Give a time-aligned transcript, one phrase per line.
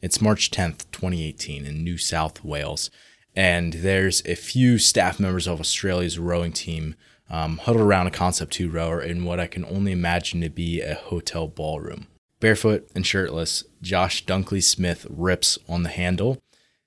[0.00, 2.88] It's March 10th, 2018, in New South Wales.
[3.34, 6.94] And there's a few staff members of Australia's rowing team
[7.28, 10.80] um, huddled around a Concept 2 rower in what I can only imagine to be
[10.80, 12.06] a hotel ballroom.
[12.38, 16.38] Barefoot and shirtless, Josh Dunkley Smith rips on the handle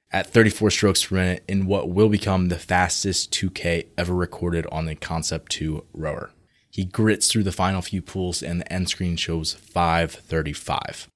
[0.10, 4.86] at 34 strokes per minute in what will become the fastest 2K ever recorded on
[4.86, 6.32] the Concept 2 rower.
[6.70, 11.11] He grits through the final few pulls, and the end screen shows 535.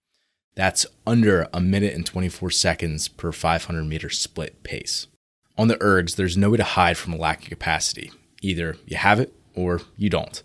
[0.55, 5.07] That's under a minute and 24 seconds per 500 meter split pace.
[5.57, 8.11] On the ergs, there's no way to hide from a lack of capacity.
[8.41, 10.43] Either you have it or you don't.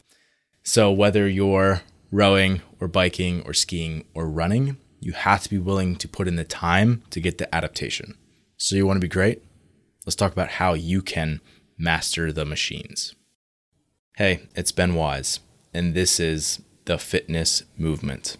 [0.63, 5.97] So, whether you're rowing or biking or skiing or running, you have to be willing
[5.97, 8.17] to put in the time to get the adaptation.
[8.57, 9.43] So, you want to be great?
[10.07, 11.41] Let's talk about how you can
[11.79, 13.15] master the machines.
[14.17, 15.41] Hey, it's Ben Wise,
[15.73, 18.37] and this is the fitness movement.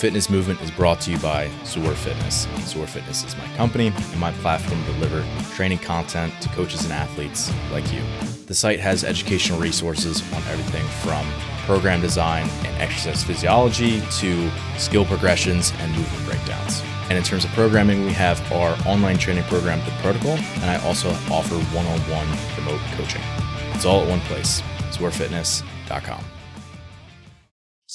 [0.00, 2.48] Fitness movement is brought to you by ZOAR Fitness.
[2.60, 5.22] ZOAR Fitness is my company and my platform to deliver
[5.54, 8.00] training content to coaches and athletes like you.
[8.46, 11.22] The site has educational resources on everything from
[11.66, 16.82] program design and exercise physiology to skill progressions and movement breakdowns.
[17.10, 20.82] And in terms of programming, we have our online training program, The Protocol, and I
[20.82, 23.20] also offer one on one remote coaching.
[23.74, 24.62] It's all at one place,
[24.92, 26.39] zoarfitness.com.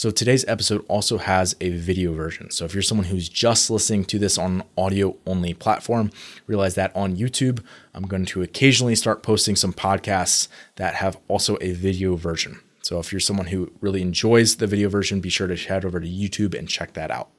[0.06, 2.52] So today's episode also has a video version.
[2.52, 6.12] So if you're someone who's just listening to this on an audio only platform,
[6.46, 11.58] realize that on YouTube, I'm going to occasionally start posting some podcasts that have also
[11.60, 12.60] a video version.
[12.84, 16.00] So if you're someone who really enjoys the video version, be sure to head over
[16.00, 17.32] to YouTube and check that out.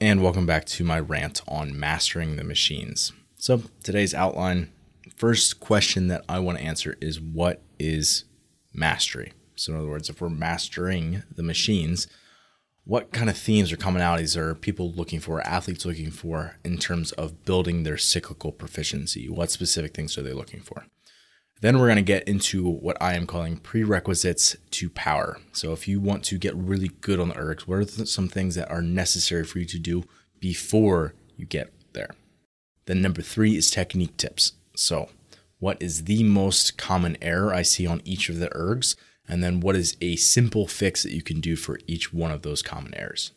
[0.00, 3.12] And welcome back to my rant on mastering the machines.
[3.38, 4.70] So today's outline,
[5.16, 8.22] first question that I want to answer is what is
[8.72, 9.32] mastery?
[9.56, 12.06] So, in other words, if we're mastering the machines,
[12.84, 17.12] what kind of themes or commonalities are people looking for, athletes looking for in terms
[17.12, 19.28] of building their cyclical proficiency?
[19.28, 20.86] What specific things are they looking for?
[21.60, 25.38] Then we're going to get into what I am calling prerequisites to power.
[25.52, 28.54] So, if you want to get really good on the ergs, what are some things
[28.56, 30.04] that are necessary for you to do
[30.40, 32.10] before you get there?
[32.84, 34.52] Then, number three is technique tips.
[34.76, 35.08] So,
[35.58, 38.96] what is the most common error I see on each of the ergs?
[39.28, 42.42] And then what is a simple fix that you can do for each one of
[42.42, 43.32] those common errors.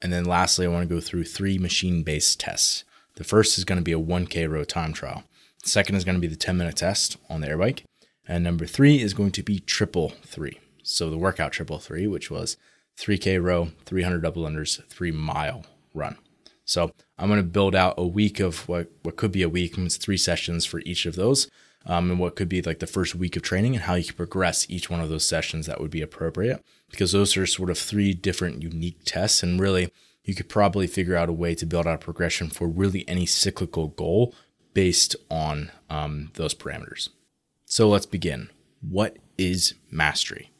[0.00, 2.84] And then lastly, I want to go through three machine based tests.
[3.14, 5.24] The first is going to be a 1K row time trial.
[5.62, 7.84] The second is going to be the 10 minute test on the air bike.
[8.26, 10.58] And number three is going to be triple three.
[10.82, 12.56] So the workout triple three, which was
[12.98, 15.64] 3K row, 300 double unders, three mile
[15.94, 16.16] run.
[16.64, 19.76] So I'm going to build out a week of what, what could be a week,
[19.78, 21.48] it's three sessions for each of those
[21.86, 24.16] um, and what could be like the first week of training and how you can
[24.16, 26.64] progress each one of those sessions that would be appropriate.
[26.90, 29.90] Because those are sort of three different unique tests and really
[30.24, 33.26] you could probably figure out a way to build out a progression for really any
[33.26, 34.34] cyclical goal
[34.74, 37.08] based on um, those parameters.
[37.64, 38.50] So let's begin.
[38.80, 40.50] What is mastery?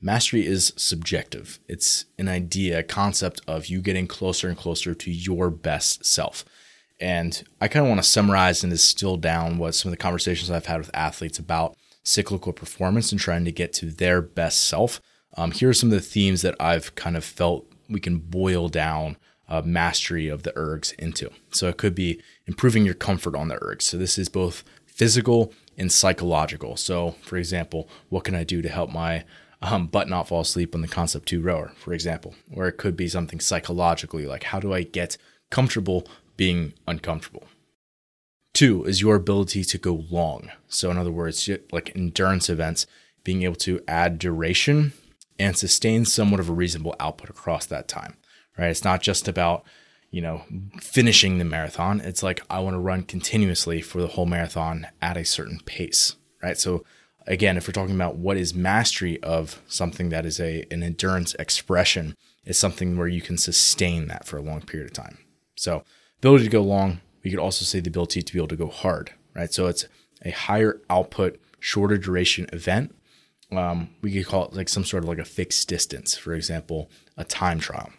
[0.00, 1.58] Mastery is subjective.
[1.68, 6.44] It's an idea a concept of you getting closer and closer to your best self
[7.00, 10.50] and I kind of want to summarize and distill down what some of the conversations
[10.50, 15.00] I've had with athletes about cyclical performance and trying to get to their best self.
[15.36, 18.68] Um, here are some of the themes that I've kind of felt we can boil
[18.68, 19.16] down
[19.48, 21.30] uh, mastery of the ergs into.
[21.50, 23.82] So it could be improving your comfort on the ergs.
[23.82, 26.76] So this is both physical and psychological.
[26.76, 29.24] So, for example, what can I do to help my
[29.62, 32.34] um, butt not fall asleep on the concept two rower, for example?
[32.52, 35.16] Or it could be something psychologically, like how do I get
[35.50, 37.44] comfortable being uncomfortable.
[38.54, 40.50] Two is your ability to go long.
[40.68, 42.86] So, in other words, like endurance events,
[43.22, 44.92] being able to add duration
[45.38, 48.16] and sustain somewhat of a reasonable output across that time,
[48.56, 48.70] right?
[48.70, 49.64] It's not just about,
[50.10, 50.42] you know,
[50.80, 52.00] finishing the marathon.
[52.00, 56.16] It's like, I want to run continuously for the whole marathon at a certain pace,
[56.42, 56.56] right?
[56.56, 56.82] So,
[57.26, 61.34] again, if we're talking about what is mastery of something that is a an endurance
[61.34, 65.18] expression, it's something where you can sustain that for a long period of time.
[65.56, 65.82] So
[66.18, 67.00] ability to go long.
[67.22, 69.52] We could also say the ability to be able to go hard, right?
[69.52, 69.86] So it's
[70.24, 72.94] a higher output, shorter duration event.
[73.52, 76.90] Um, we could call it like some sort of like a fixed distance, for example,
[77.16, 77.90] a time trial.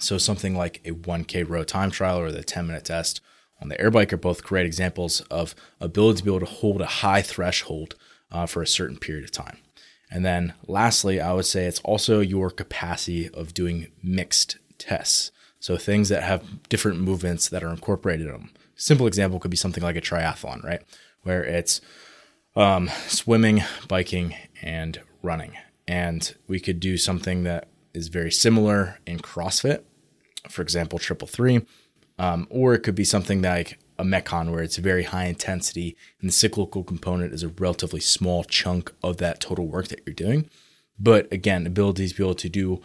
[0.00, 3.20] So something like a 1K row time trial or the 10 minute test
[3.60, 6.80] on the air bike are both great examples of ability to be able to hold
[6.80, 7.96] a high threshold
[8.30, 9.58] uh, for a certain period of time.
[10.10, 15.32] And then lastly, I would say it's also your capacity of doing mixed tests.
[15.60, 18.50] So things that have different movements that are incorporated in them.
[18.76, 20.82] Simple example could be something like a triathlon, right?
[21.22, 21.80] Where it's
[22.54, 25.52] um, swimming, biking, and running.
[25.86, 29.82] And we could do something that is very similar in CrossFit,
[30.48, 31.66] for example, triple three.
[32.18, 36.28] Um, or it could be something like a Metcon where it's very high intensity and
[36.28, 40.48] the cyclical component is a relatively small chunk of that total work that you're doing.
[40.98, 42.80] But again, ability to be able to do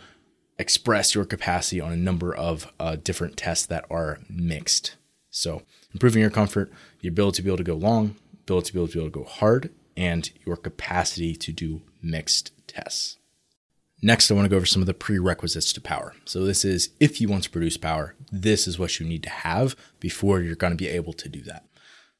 [0.57, 4.95] express your capacity on a number of uh, different tests that are mixed.
[5.29, 5.63] So
[5.93, 6.71] improving your comfort,
[7.01, 9.11] your ability to be able to go long, ability to be able to, be able
[9.11, 13.17] to go hard, and your capacity to do mixed tests.
[14.01, 16.13] Next, I want to go over some of the prerequisites to power.
[16.25, 19.29] So, this is if you want to produce power, this is what you need to
[19.29, 21.65] have before you're going to be able to do that.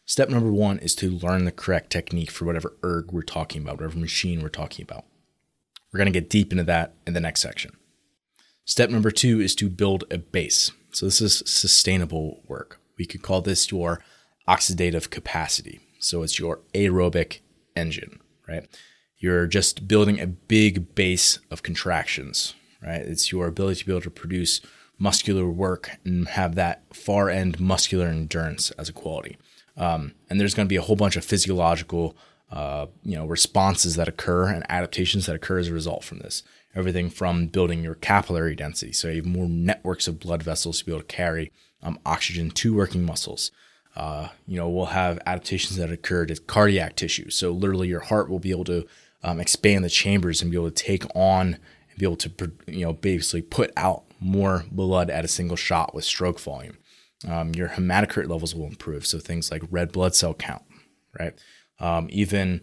[0.06, 3.78] Step number one is to learn the correct technique for whatever erg we're talking about,
[3.78, 5.06] whatever machine we're talking about.
[5.92, 7.76] We're going to get deep into that in the next section.
[8.66, 10.72] Step number two is to build a base.
[10.92, 12.80] So, this is sustainable work.
[12.98, 14.00] We could call this your
[14.48, 15.80] oxidative capacity.
[16.00, 17.40] So, it's your aerobic
[17.76, 18.68] engine, right?
[19.18, 23.02] You're just building a big base of contractions, right?
[23.02, 24.62] It's your ability to be able to produce
[25.00, 29.38] muscular work and have that far end muscular endurance as a quality.
[29.76, 32.16] Um, and there's going to be a whole bunch of physiological,
[32.54, 36.44] uh, you know, responses that occur and adaptations that occur as a result from this.
[36.76, 40.86] Everything from building your capillary density, so you have more networks of blood vessels to
[40.86, 41.52] be able to carry
[41.82, 43.52] um, oxygen to working muscles.
[43.96, 47.30] Uh, you know, we'll have adaptations that occur to cardiac tissue.
[47.32, 48.88] So literally, your heart will be able to
[49.24, 51.58] um, expand the chambers and be able to take on
[51.90, 55.96] and be able to you know basically put out more blood at a single shot
[55.96, 56.78] with stroke volume.
[57.28, 60.64] Um, your hematocrit levels will improve, so things like red blood cell count,
[61.20, 61.34] right?
[61.80, 62.62] Um, even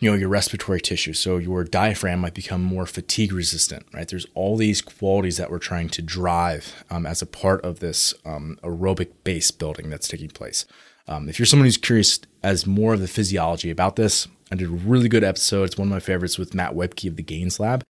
[0.00, 4.06] you know your respiratory tissue, so your diaphragm might become more fatigue resistant, right?
[4.06, 8.12] There's all these qualities that we're trying to drive um, as a part of this
[8.24, 10.66] um, aerobic base building that's taking place.
[11.08, 14.68] Um, if you're someone who's curious as more of the physiology about this, I did
[14.68, 15.64] a really good episode.
[15.64, 17.82] It's one of my favorites with Matt Webke of the Gains Lab.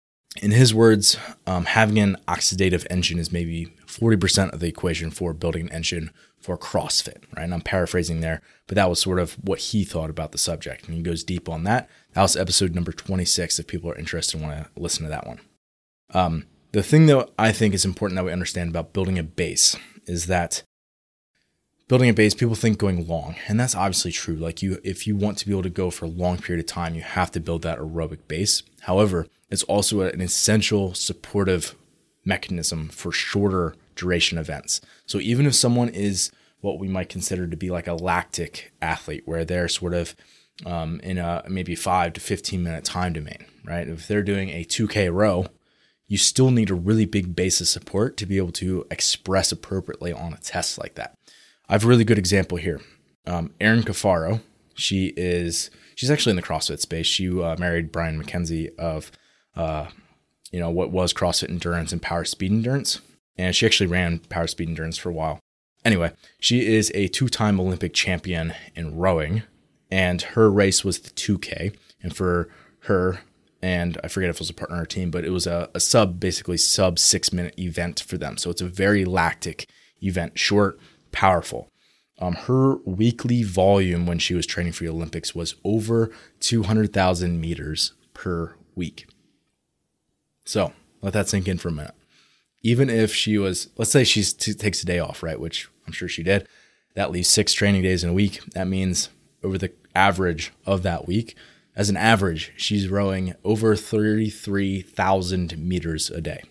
[0.43, 1.17] In his words,
[1.47, 6.11] um, having an oxidative engine is maybe 40% of the equation for building an engine
[6.47, 7.43] for CrossFit, right?
[7.43, 10.87] And I'm paraphrasing there, but that was sort of what he thought about the subject.
[10.87, 11.91] And he goes deep on that.
[12.13, 15.27] That was episode number 26 if people are interested and want to listen to that
[15.27, 15.41] one.
[16.15, 19.77] Um, the thing that I think is important that we understand about building a base
[20.07, 20.63] is that
[21.89, 24.37] building a base, people think going long, and that's obviously true.
[24.37, 26.71] Like you, if you want to be able to go for a long period of
[26.71, 28.63] time, you have to build that aerobic base.
[28.83, 31.75] However, it's also an essential supportive
[32.25, 34.81] mechanism for shorter duration events.
[35.07, 39.23] So even if someone is what we might consider to be like a lactic athlete,
[39.27, 40.15] where they're sort of
[40.65, 43.89] um, in a maybe five to 15 minute time domain, right?
[43.89, 45.47] If they're doing a 2K row,
[46.09, 50.13] you still need a really big base of support to be able to express appropriately
[50.13, 51.15] on a test like that.
[51.69, 52.81] I have a really good example here.
[53.27, 54.41] Um, Erin Cafaro,
[54.75, 57.07] she is she's actually in the CrossFit space.
[57.07, 59.11] She uh, married Brian MacKenzie of
[59.57, 59.89] uh,
[60.53, 63.01] you know what was CrossFit Endurance and Power Speed Endurance,
[63.37, 65.41] and she actually ran Power Speed Endurance for a while.
[65.87, 66.11] Anyway,
[66.41, 69.45] she is a two-time Olympic champion in rowing,
[69.89, 71.77] and her race was the 2K.
[72.03, 72.49] And for
[72.81, 73.21] her,
[73.63, 75.79] and I forget if it was a partner or team, but it was a, a
[75.79, 78.37] sub, basically sub six minute event for them.
[78.37, 79.69] So it's a very lactic
[80.03, 80.77] event, short,
[81.13, 81.69] powerful.
[82.19, 87.93] Um, her weekly volume when she was training for the Olympics was over 200,000 meters
[88.13, 89.07] per week.
[90.45, 91.95] So let that sink in for a minute.
[92.63, 95.39] Even if she was, let's say she t- takes a day off, right?
[95.39, 96.49] Which I'm sure she did.
[96.95, 98.43] That leaves six training days in a week.
[98.53, 99.11] That means
[99.43, 101.37] over the average of that week,
[101.77, 106.43] as an average, she's rowing over 33,000 meters a day.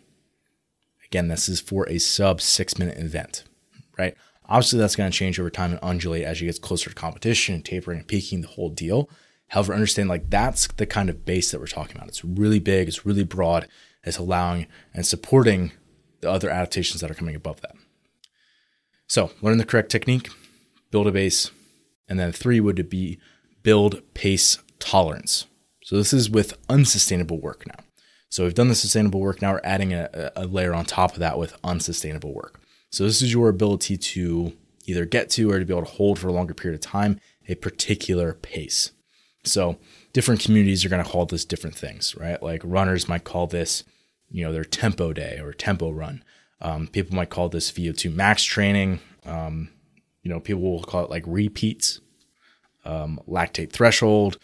[1.04, 3.44] Again, this is for a sub six minute event,
[3.98, 4.16] right?
[4.48, 7.56] Obviously, that's going to change over time and undulate as she gets closer to competition
[7.56, 9.10] and tapering and peaking the whole deal.
[9.48, 12.10] However, understand like that's the kind of base that we're talking about.
[12.10, 13.68] It's really big, it's really broad,
[14.04, 15.72] it's allowing and supporting
[16.22, 17.76] the other adaptations that are coming above that.
[19.08, 20.30] So, learn the correct technique,
[20.92, 21.52] build a base,
[22.08, 23.20] and then three would be
[23.64, 25.46] build pace tolerance.
[25.84, 27.84] So, this is with unsustainable work now.
[28.30, 31.20] So, we've done the sustainable work, now we're adding a, a layer on top of
[31.20, 32.60] that with unsustainable work.
[32.96, 34.54] So this is your ability to
[34.86, 37.20] either get to or to be able to hold for a longer period of time
[37.50, 38.92] a particular pace.
[39.44, 39.78] So
[40.14, 42.42] different communities are going to call this different things, right?
[42.42, 43.84] Like runners might call this,
[44.30, 46.24] you know, their tempo day or tempo run.
[46.62, 49.00] Um, people might call this VO2 max training.
[49.26, 49.70] Um,
[50.24, 52.00] you know, people will call it like repeats,
[52.86, 54.38] um, lactate threshold.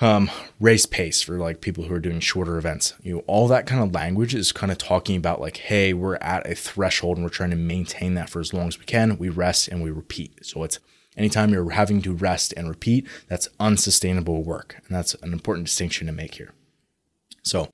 [0.00, 2.94] um, race pace for like people who are doing shorter events.
[3.02, 6.16] You know, all that kind of language is kind of talking about like, hey, we're
[6.16, 9.18] at a threshold and we're trying to maintain that for as long as we can.
[9.18, 10.44] We rest and we repeat.
[10.44, 10.80] So it's
[11.16, 14.76] anytime you're having to rest and repeat, that's unsustainable work.
[14.86, 16.52] And that's an important distinction to make here.
[17.42, 17.68] So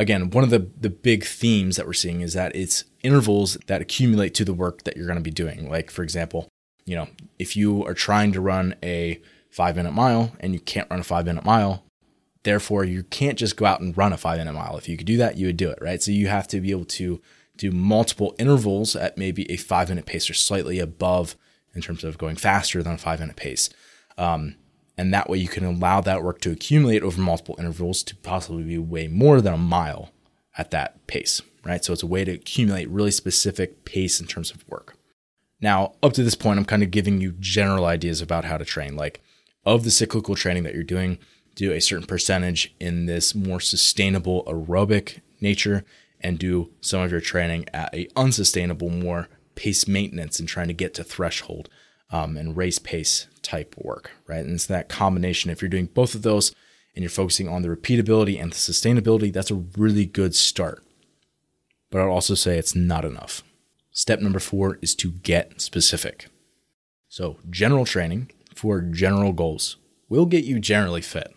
[0.00, 3.82] again, one of the, the big themes that we're seeing is that it's intervals that
[3.82, 5.68] accumulate to the work that you're going to be doing.
[5.68, 6.48] Like, for example,
[6.86, 7.06] you know,
[7.38, 11.04] if you are trying to run a five minute mile and you can't run a
[11.04, 11.84] five minute mile,
[12.44, 14.78] therefore you can't just go out and run a five minute mile.
[14.78, 16.02] If you could do that, you would do it, right?
[16.02, 17.20] So you have to be able to
[17.58, 21.36] do multiple intervals at maybe a five minute pace or slightly above
[21.74, 23.68] in terms of going faster than a five minute pace.
[24.16, 24.56] Um,
[25.00, 28.64] and that way you can allow that work to accumulate over multiple intervals to possibly
[28.64, 30.10] be way more than a mile
[30.58, 31.82] at that pace, right?
[31.82, 34.98] So it's a way to accumulate really specific pace in terms of work.
[35.58, 38.64] Now, up to this point, I'm kind of giving you general ideas about how to
[38.66, 38.94] train.
[38.94, 39.22] Like
[39.64, 41.18] of the cyclical training that you're doing,
[41.54, 45.82] do a certain percentage in this more sustainable aerobic nature
[46.20, 50.74] and do some of your training at a unsustainable, more pace maintenance and trying to
[50.74, 51.70] get to threshold
[52.10, 54.44] um, and race pace type work, right?
[54.44, 55.50] And it's that combination.
[55.50, 56.54] If you're doing both of those
[56.94, 60.84] and you're focusing on the repeatability and the sustainability, that's a really good start.
[61.90, 63.42] But I'd also say it's not enough.
[63.90, 66.28] Step number four is to get specific.
[67.08, 69.76] So, general training for general goals
[70.08, 71.34] will get you generally fit.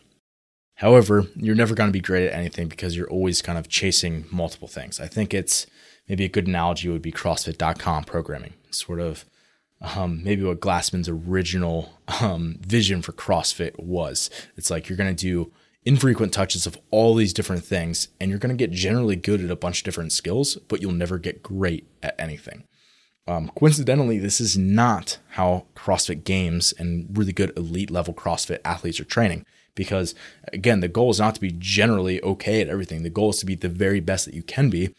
[0.76, 4.26] However, you're never going to be great at anything because you're always kind of chasing
[4.32, 5.00] multiple things.
[5.00, 5.66] I think it's
[6.08, 9.26] maybe a good analogy would be CrossFit.com programming, sort of
[9.84, 14.30] um, maybe what Glassman's original um, vision for CrossFit was.
[14.56, 15.52] It's like you're going to do
[15.86, 19.52] infrequent touches of all these different things, and you're going to get generally good at
[19.52, 22.64] a bunch of different skills, but you'll never get great at anything.
[23.28, 29.00] Um, coincidentally, this is not how CrossFit games and really good elite level CrossFit athletes
[29.00, 29.46] are training.
[29.76, 30.14] Because
[30.52, 33.04] again, the goal is not to be generally okay at everything.
[33.04, 34.94] The goal is to be the very best that you can be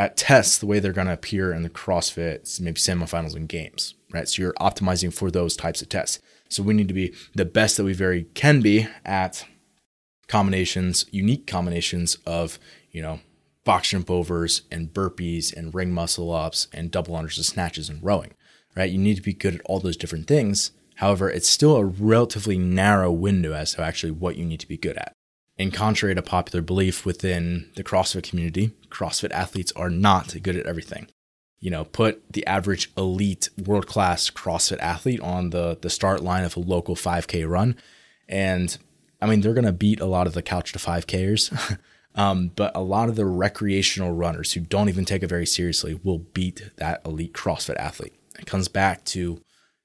[0.00, 3.92] at tests the way they're going to appear in the CrossFit, maybe semifinals and games,
[4.14, 4.26] right?
[4.26, 6.20] So you're optimizing for those types of tests.
[6.48, 9.44] So we need to be the best that we very can be at
[10.26, 12.58] combinations, unique combinations of,
[12.90, 13.20] you know,
[13.66, 18.02] box jump overs and burpees and ring muscle ups and double unders and snatches and
[18.02, 18.32] rowing,
[18.74, 18.90] right?
[18.90, 20.70] You need to be good at all those different things.
[20.94, 24.78] However, it's still a relatively narrow window as to actually what you need to be
[24.78, 25.12] good at.
[25.60, 30.64] And contrary to popular belief within the CrossFit community, CrossFit athletes are not good at
[30.64, 31.06] everything.
[31.58, 36.44] You know, put the average elite world class CrossFit athlete on the, the start line
[36.44, 37.76] of a local 5K run.
[38.26, 38.74] And
[39.20, 41.78] I mean, they're going to beat a lot of the couch to 5Kers.
[42.14, 46.00] um, but a lot of the recreational runners who don't even take it very seriously
[46.02, 48.14] will beat that elite CrossFit athlete.
[48.38, 49.42] It comes back to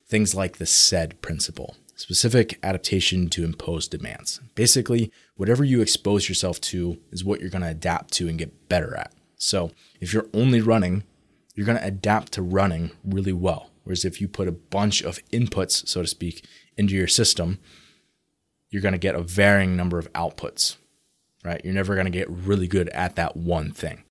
[0.08, 4.40] things like the SAID principle specific adaptation to imposed demands.
[4.54, 8.70] Basically, whatever you expose yourself to is what you're going to adapt to and get
[8.70, 9.14] better at.
[9.38, 11.04] So, if you're only running,
[11.56, 13.72] you're going to adapt to running really well.
[13.84, 16.46] Whereas if you put a bunch of inputs, so to speak,
[16.78, 17.60] into your system,
[18.70, 20.76] you're going to get a varying number of outputs,
[21.44, 21.62] right?
[21.64, 24.04] You're never going to get really good at that one thing.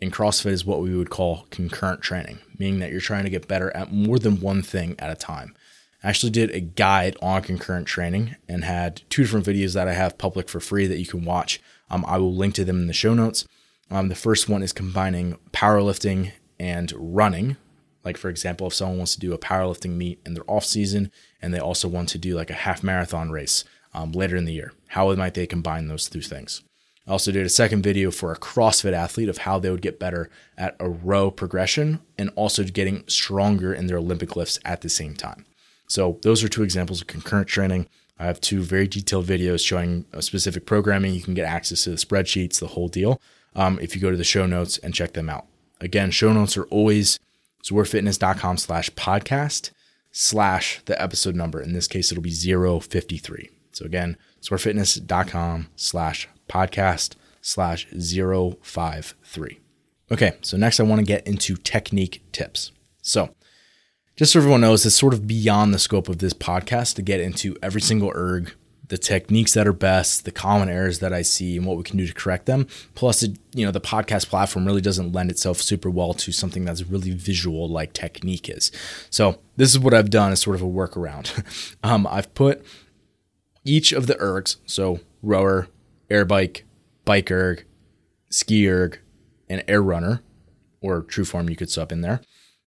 [0.00, 3.46] In CrossFit is what we would call concurrent training, meaning that you're trying to get
[3.46, 5.54] better at more than one thing at a time.
[6.02, 9.92] I actually did a guide on concurrent training and had two different videos that I
[9.92, 11.60] have public for free that you can watch.
[11.90, 13.46] Um, I will link to them in the show notes.
[13.90, 17.56] Um, the first one is combining powerlifting and running.
[18.04, 21.12] Like, for example, if someone wants to do a powerlifting meet in their off season
[21.40, 24.54] and they also want to do like a half marathon race um, later in the
[24.54, 26.62] year, how might they combine those two things?
[27.06, 29.98] I also did a second video for a CrossFit athlete of how they would get
[29.98, 34.88] better at a row progression and also getting stronger in their Olympic lifts at the
[34.88, 35.44] same time.
[35.92, 37.86] So those are two examples of concurrent training.
[38.18, 41.12] I have two very detailed videos showing specific programming.
[41.12, 43.20] You can get access to the spreadsheets, the whole deal,
[43.54, 45.44] um, if you go to the show notes and check them out.
[45.82, 47.20] Again, show notes are always
[47.62, 49.70] zoarfitness.com slash podcast
[50.10, 51.60] slash the episode number.
[51.60, 53.50] In this case, it'll be 053.
[53.72, 59.60] So again, zoarfitness.com slash podcast slash 053.
[60.10, 62.72] Okay, so next I want to get into technique tips.
[63.02, 63.34] So
[64.16, 67.20] just so everyone knows, it's sort of beyond the scope of this podcast to get
[67.20, 68.52] into every single erg,
[68.88, 71.96] the techniques that are best, the common errors that I see, and what we can
[71.96, 72.66] do to correct them.
[72.94, 76.66] Plus, it, you know, the podcast platform really doesn't lend itself super well to something
[76.66, 78.70] that's really visual like technique is.
[79.08, 81.76] So this is what I've done as sort of a workaround.
[81.82, 82.64] um, I've put
[83.64, 85.68] each of the ergs, so rower,
[86.10, 86.64] air bike,
[87.06, 87.64] bike erg,
[88.28, 89.00] ski erg,
[89.48, 90.20] and air runner,
[90.82, 92.20] or true form you could sub in there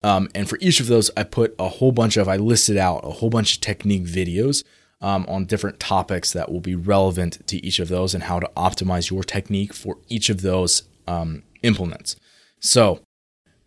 [0.05, 3.01] um, and for each of those, I put a whole bunch of, I listed out
[3.05, 4.63] a whole bunch of technique videos
[5.01, 8.51] um, on different topics that will be relevant to each of those and how to
[8.55, 12.17] optimize your technique for each of those um, implements.
[12.61, 13.01] So,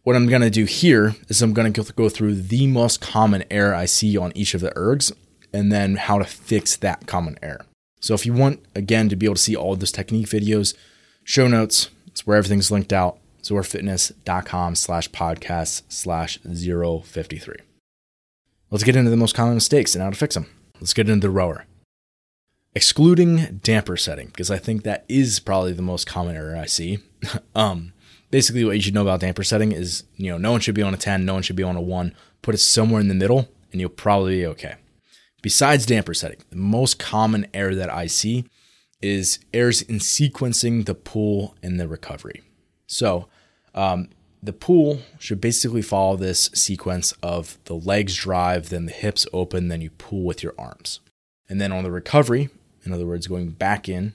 [0.03, 3.43] what I'm going to do here is I'm going to go through the most common
[3.49, 5.11] error I see on each of the ergs
[5.51, 7.65] and then how to fix that common error.
[7.99, 10.75] So, if you want, again, to be able to see all of those technique videos,
[11.23, 13.17] show notes, it's where everything's linked out,
[13.47, 17.55] zoarfitness.com slash podcast slash 053.
[18.69, 20.47] Let's get into the most common mistakes and how to fix them.
[20.79, 21.65] Let's get into the rower.
[22.75, 26.99] Excluding damper setting, because I think that is probably the most common error I see.
[27.55, 27.93] um,
[28.29, 30.83] basically, what you should know about damper setting is, you know, no one should be
[30.83, 32.13] on a 10, no one should be on a 1.
[32.41, 34.75] Put it somewhere in the middle, and you'll probably be okay.
[35.41, 38.45] Besides damper setting, the most common error that I see
[39.01, 42.41] is errors in sequencing the pull and the recovery.
[42.85, 43.27] So,
[43.77, 44.09] um,
[44.41, 49.67] the pull should basically follow this sequence of the legs drive, then the hips open,
[49.67, 50.99] then you pull with your arms.
[51.47, 52.49] And then on the recovery,
[52.83, 54.13] in other words, going back in,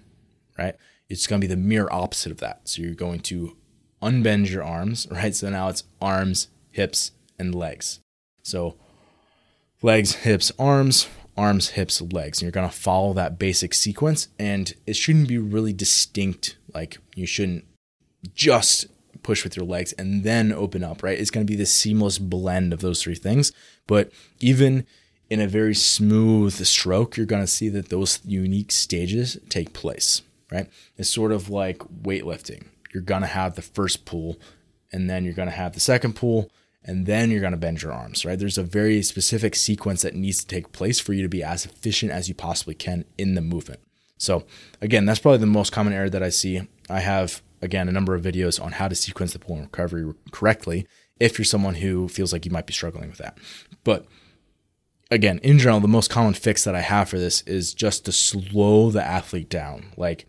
[0.59, 0.75] right,
[1.09, 2.63] it's going to be the mirror opposite of that.
[2.65, 3.57] So you're going to
[4.03, 5.35] unbend your arms, right?
[5.35, 8.01] So now it's arms, hips, and legs.
[8.43, 8.77] So
[9.81, 12.39] legs, hips, arms, arms, hips, legs.
[12.39, 14.29] And you're going to follow that basic sequence.
[14.39, 16.57] And it shouldn't be really distinct.
[16.75, 17.65] Like you shouldn't
[18.35, 18.87] just
[19.23, 21.19] push with your legs and then open up, right?
[21.19, 23.53] It's going to be this seamless blend of those three things.
[23.87, 24.87] But even
[25.31, 30.23] in a very smooth stroke, you're going to see that those unique stages take place,
[30.51, 30.69] right?
[30.97, 32.67] It's sort of like weightlifting.
[32.93, 34.39] You're going to have the first pull,
[34.93, 36.51] and then you're going to have the second pull,
[36.85, 38.39] and then you're going to bend your arms, right?
[38.39, 41.65] There's a very specific sequence that needs to take place for you to be as
[41.65, 43.81] efficient as you possibly can in the movement.
[44.19, 44.45] So,
[44.81, 46.69] again, that's probably the most common error that I see.
[46.91, 50.13] I have again, a number of videos on how to sequence the pull and recovery
[50.33, 50.87] correctly
[51.21, 53.39] if you're someone who feels like you might be struggling with that.
[53.85, 54.07] But
[55.11, 58.13] again, in general, the most common fix that I have for this is just to
[58.13, 59.93] slow the athlete down.
[59.97, 60.27] Like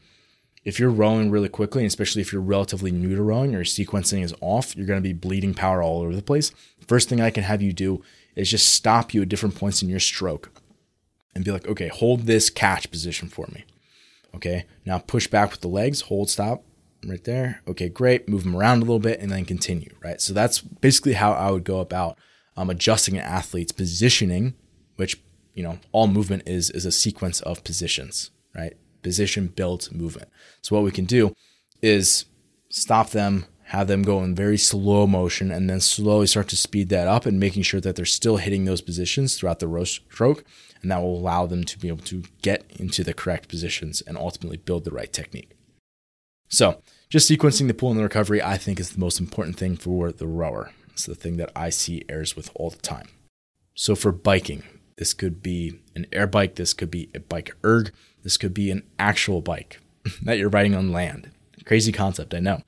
[0.63, 4.23] if you're rowing really quickly, and especially if you're relatively new to rowing, your sequencing
[4.23, 6.51] is off, you're going to be bleeding power all over the place.
[6.87, 8.03] First thing I can have you do
[8.35, 10.51] is just stop you at different points in your stroke
[11.35, 13.65] and be like, okay, hold this catch position for me.
[14.35, 16.63] Okay, now push back with the legs, hold, stop,
[17.09, 17.61] right there.
[17.67, 18.27] Okay, great.
[18.27, 20.21] Move them around a little bit and then continue, right?
[20.21, 22.17] So that's basically how I would go about
[22.55, 24.53] um, adjusting an athlete's positioning,
[24.95, 25.21] which,
[25.53, 28.75] you know, all movement is, is a sequence of positions, right?
[29.01, 30.29] Position, built, movement.
[30.61, 31.35] So what we can do
[31.81, 32.25] is
[32.69, 36.89] stop them, have them go in very slow motion, and then slowly start to speed
[36.89, 40.43] that up and making sure that they're still hitting those positions throughout the row stroke.
[40.81, 44.17] And that will allow them to be able to get into the correct positions and
[44.17, 45.52] ultimately build the right technique.
[46.49, 49.75] So, just sequencing the pull and the recovery, I think, is the most important thing
[49.75, 50.71] for the rower.
[50.91, 53.07] It's the thing that I see errors with all the time.
[53.75, 54.63] So, for biking,
[54.97, 57.91] this could be an air bike, this could be a bike erg,
[58.23, 59.79] this could be an actual bike
[60.23, 61.31] that you're riding on land.
[61.65, 62.61] Crazy concept, I know.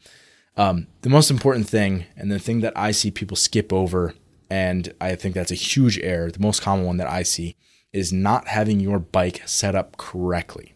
[0.58, 4.14] Um, the most important thing, and the thing that I see people skip over,
[4.50, 7.56] and I think that's a huge error, the most common one that I see,
[7.92, 10.75] is not having your bike set up correctly.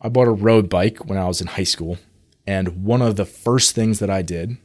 [0.00, 1.98] I bought a road bike when I was in high school,
[2.46, 4.56] and one of the first things that I did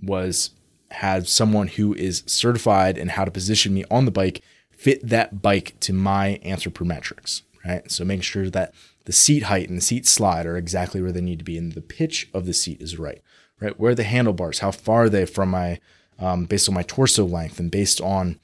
[0.00, 0.50] was
[0.92, 5.42] have someone who is certified in how to position me on the bike fit that
[5.42, 7.90] bike to my anthropometrics, right?
[7.90, 8.74] So make sure that
[9.06, 11.72] the seat height and the seat slide are exactly where they need to be, and
[11.72, 13.20] the pitch of the seat is right,
[13.60, 13.78] right?
[13.78, 15.80] Where the handlebars, how far are they from my,
[16.18, 18.38] um, based on my torso length and based on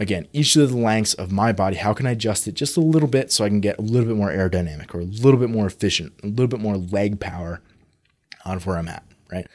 [0.00, 2.80] again, each of the lengths of my body, how can I adjust it just a
[2.80, 5.50] little bit so I can get a little bit more aerodynamic or a little bit
[5.50, 7.60] more efficient, a little bit more leg power
[8.46, 9.46] of where I'm at, right?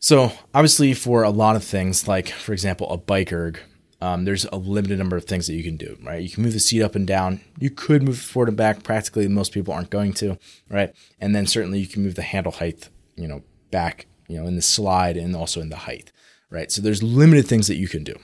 [0.00, 3.60] So, obviously, for a lot of things, like for example, a bike erg,
[4.00, 6.22] um, there's a limited number of things that you can do, right?
[6.22, 7.40] You can move the seat up and down.
[7.58, 8.84] You could move forward and back.
[8.84, 10.38] Practically, most people aren't going to,
[10.70, 10.94] right?
[11.20, 14.54] And then certainly you can move the handle height, you know, back, you know, in
[14.54, 16.12] the slide and also in the height,
[16.48, 16.70] right?
[16.70, 18.14] So there's limited things that you can do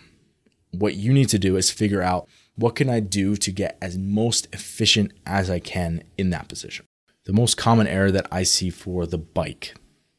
[0.81, 3.99] what you need to do is figure out what can I do to get as
[3.99, 6.87] most efficient as I can in that position.
[7.25, 9.75] The most common error that I see for the bike,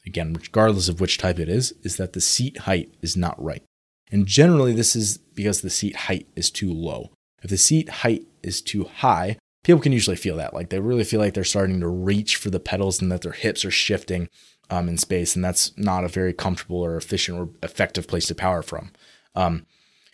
[0.05, 3.63] again, regardless of which type it is, is that the seat height is not right.
[4.11, 7.11] And generally, this is because the seat height is too low.
[7.41, 10.53] If the seat height is too high, people can usually feel that.
[10.53, 13.31] Like they really feel like they're starting to reach for the pedals and that their
[13.31, 14.29] hips are shifting
[14.69, 15.35] um, in space.
[15.35, 18.91] And that's not a very comfortable or efficient or effective place to power from.
[19.35, 19.65] Um,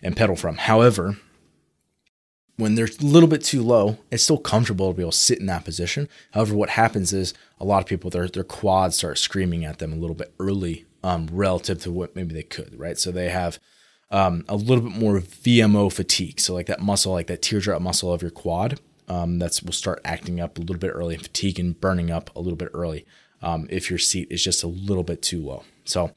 [0.02, 0.58] and pedal from.
[0.58, 1.18] However,
[2.58, 5.40] when they're a little bit too low, it's still comfortable to be able to sit
[5.40, 6.08] in that position.
[6.32, 9.94] However, what happens is a lot of people their their quads start screaming at them
[9.94, 12.98] a little bit early, um, relative to what maybe they could, right?
[12.98, 13.60] So they have
[14.12, 16.40] um, a little bit more VMO fatigue.
[16.40, 20.02] So like that muscle, like that teardrop muscle of your quad, um, that's will start
[20.06, 23.06] acting up a little bit early, fatigue and burning up a little bit early
[23.42, 25.64] um, if your seat is just a little bit too low.
[25.84, 26.12] So,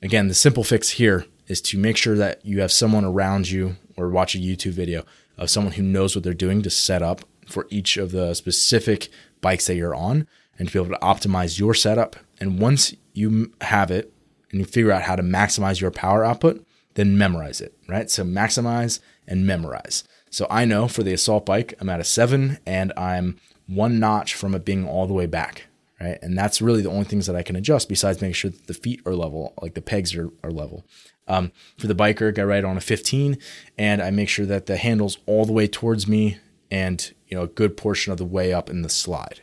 [0.00, 3.76] again, the simple fix here is to make sure that you have someone around you
[3.96, 5.04] or watch a YouTube video
[5.36, 9.08] of someone who knows what they're doing to set up for each of the specific
[9.40, 10.26] bikes that you're on
[10.58, 12.16] and to be able to optimize your setup.
[12.38, 14.12] And once you have it
[14.50, 18.10] and you figure out how to maximize your power output, then memorize it, right?
[18.10, 20.04] So maximize and memorize.
[20.30, 24.34] So I know for the assault bike, I'm at a seven and I'm one notch
[24.34, 25.66] from it being all the way back,
[26.00, 26.18] right?
[26.22, 28.74] And that's really the only things that I can adjust besides making sure that the
[28.74, 30.84] feet are level, like the pegs are, are level.
[31.30, 33.38] Um, for the bike erg, I ride on a 15
[33.78, 36.38] and I make sure that the handle's all the way towards me
[36.72, 39.40] and, you know, a good portion of the way up in the slide.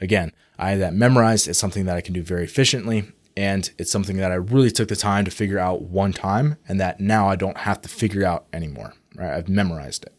[0.00, 1.48] Again, I have that memorized.
[1.48, 3.12] It's something that I can do very efficiently.
[3.36, 6.80] And it's something that I really took the time to figure out one time and
[6.80, 8.94] that now I don't have to figure out anymore.
[9.14, 9.34] Right?
[9.34, 10.14] I've memorized it.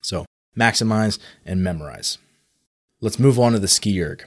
[0.00, 0.24] So
[0.58, 2.16] maximize and memorize.
[3.02, 4.24] Let's move on to the ski erg.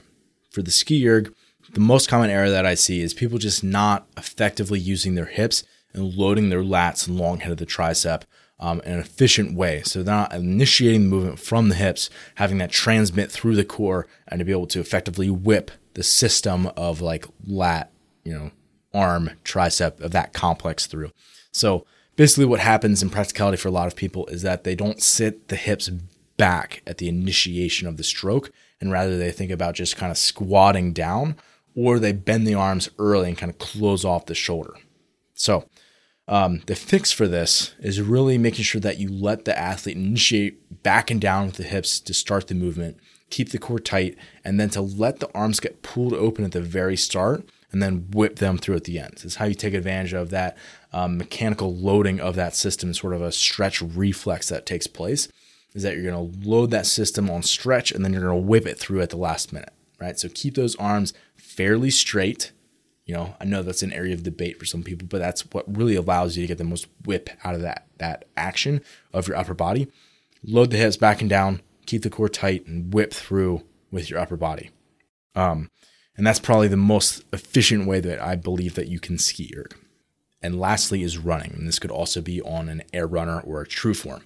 [0.52, 1.34] For the ski erg,
[1.72, 5.64] the most common error that I see is people just not effectively using their hips
[5.92, 8.22] and loading their lats and long head of the tricep
[8.58, 9.82] um, in an efficient way.
[9.82, 14.06] So they're not initiating the movement from the hips, having that transmit through the core,
[14.28, 17.90] and to be able to effectively whip the system of like lat,
[18.24, 18.50] you know,
[18.94, 21.10] arm, tricep of that complex through.
[21.52, 25.02] So basically, what happens in practicality for a lot of people is that they don't
[25.02, 25.90] sit the hips
[26.36, 28.50] back at the initiation of the stroke,
[28.80, 31.36] and rather they think about just kind of squatting down,
[31.76, 34.74] or they bend the arms early and kind of close off the shoulder.
[35.34, 35.68] So
[36.26, 40.82] um, the fix for this is really making sure that you let the athlete initiate
[40.82, 42.96] back and down with the hips to start the movement,
[43.30, 46.60] keep the core tight, and then to let the arms get pulled open at the
[46.60, 49.12] very start and then whip them through at the end.
[49.14, 50.56] This is how you take advantage of that
[50.92, 55.28] um, mechanical loading of that system, sort of a stretch reflex that takes place.
[55.74, 58.48] Is that you're going to load that system on stretch and then you're going to
[58.48, 60.18] whip it through at the last minute, right?
[60.18, 61.12] So keep those arms
[61.56, 62.52] fairly straight
[63.06, 65.64] you know, I know that's an area of debate for some people, but that's what
[65.74, 69.36] really allows you to get the most whip out of that that action of your
[69.36, 69.86] upper body.
[70.42, 74.18] Load the hips back and down, keep the core tight, and whip through with your
[74.18, 74.70] upper body.
[75.34, 75.70] Um,
[76.16, 79.76] and that's probably the most efficient way that I believe that you can ski erg.
[80.42, 83.66] And lastly is running, and this could also be on an air runner or a
[83.66, 84.22] true form.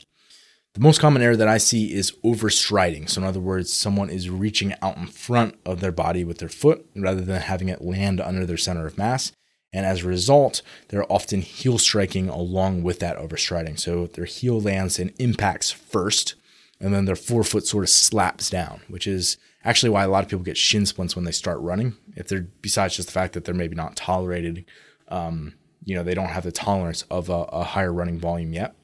[0.74, 3.10] The most common error that I see is overstriding.
[3.10, 6.48] So, in other words, someone is reaching out in front of their body with their
[6.48, 9.32] foot rather than having it land under their center of mass.
[9.72, 13.80] And as a result, they're often heel striking along with that overstriding.
[13.80, 16.36] So, their heel lands and impacts first,
[16.78, 20.30] and then their forefoot sort of slaps down, which is actually why a lot of
[20.30, 21.96] people get shin splints when they start running.
[22.14, 24.64] If they're besides just the fact that they're maybe not tolerated,
[25.08, 25.54] um,
[25.84, 28.76] you know, they don't have the tolerance of a, a higher running volume yet.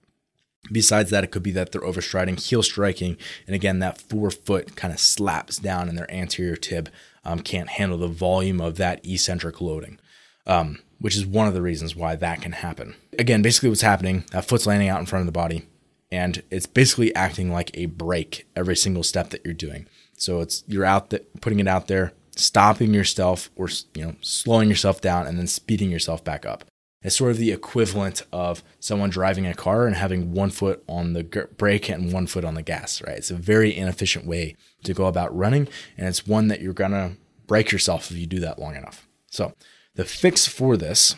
[0.71, 4.93] Besides that, it could be that they're overstriding, heel striking, and again, that forefoot kind
[4.93, 6.91] of slaps down and their anterior tib
[7.25, 9.99] um, can't handle the volume of that eccentric loading,
[10.47, 12.95] um, which is one of the reasons why that can happen.
[13.19, 15.67] Again, basically, what's happening that foot's landing out in front of the body,
[16.11, 19.87] and it's basically acting like a brake every single step that you're doing.
[20.17, 24.69] So it's you're out th- putting it out there, stopping yourself, or you know, slowing
[24.69, 26.65] yourself down, and then speeding yourself back up.
[27.07, 31.13] It's sort of the equivalent of someone driving a car and having one foot on
[31.13, 31.23] the
[31.57, 33.17] brake and one foot on the gas, right?
[33.17, 37.13] It's a very inefficient way to go about running, and it's one that you're gonna
[37.47, 39.07] break yourself if you do that long enough.
[39.31, 39.55] So,
[39.95, 41.15] the fix for this,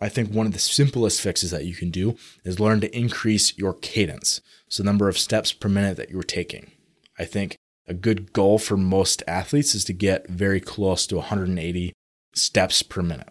[0.00, 3.54] I think one of the simplest fixes that you can do is learn to increase
[3.58, 4.40] your cadence.
[4.70, 6.70] So, the number of steps per minute that you're taking.
[7.18, 11.92] I think a good goal for most athletes is to get very close to 180
[12.32, 13.28] steps per minute.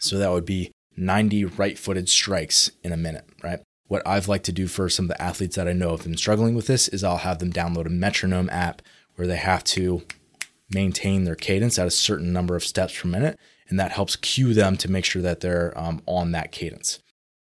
[0.00, 3.60] So that would be 90 right footed strikes in a minute, right?
[3.88, 6.16] What I've liked to do for some of the athletes that I know have been
[6.16, 8.82] struggling with this is I'll have them download a metronome app
[9.16, 10.02] where they have to
[10.72, 13.38] maintain their cadence at a certain number of steps per minute.
[13.68, 17.00] And that helps cue them to make sure that they're um, on that cadence.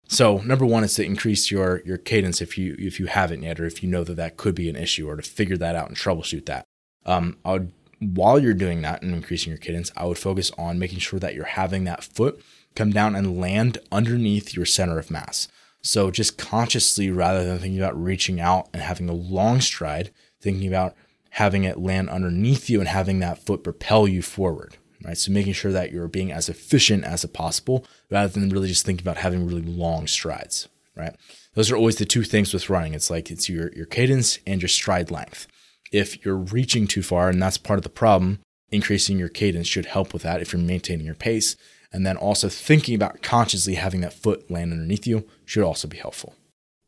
[0.06, 3.60] So number one is to increase your your cadence if you if you haven't yet,
[3.60, 5.88] or if you know that that could be an issue, or to figure that out
[5.88, 6.66] and troubleshoot that.
[7.06, 10.78] Um, I would while you're doing that and increasing your cadence, I would focus on
[10.78, 12.42] making sure that you're having that foot
[12.74, 15.48] come down and land underneath your center of mass.
[15.82, 20.68] So just consciously, rather than thinking about reaching out and having a long stride, thinking
[20.68, 20.94] about
[21.30, 24.76] having it land underneath you and having that foot propel you forward.
[25.02, 25.16] Right.
[25.16, 29.02] So making sure that you're being as efficient as possible rather than really just thinking
[29.02, 30.68] about having really long strides.
[30.94, 31.16] Right.
[31.54, 32.92] Those are always the two things with running.
[32.92, 35.46] It's like it's your, your cadence and your stride length.
[35.90, 39.86] If you're reaching too far, and that's part of the problem, increasing your cadence should
[39.86, 41.56] help with that if you're maintaining your pace.
[41.92, 45.96] And then also thinking about consciously having that foot land underneath you should also be
[45.96, 46.34] helpful.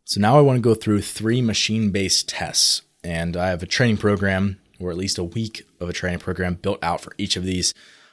[0.04, 3.66] So now I want to go through three machine based tests and I have a
[3.66, 7.36] training program or at least a week of a training program built out for each
[7.36, 7.72] of these.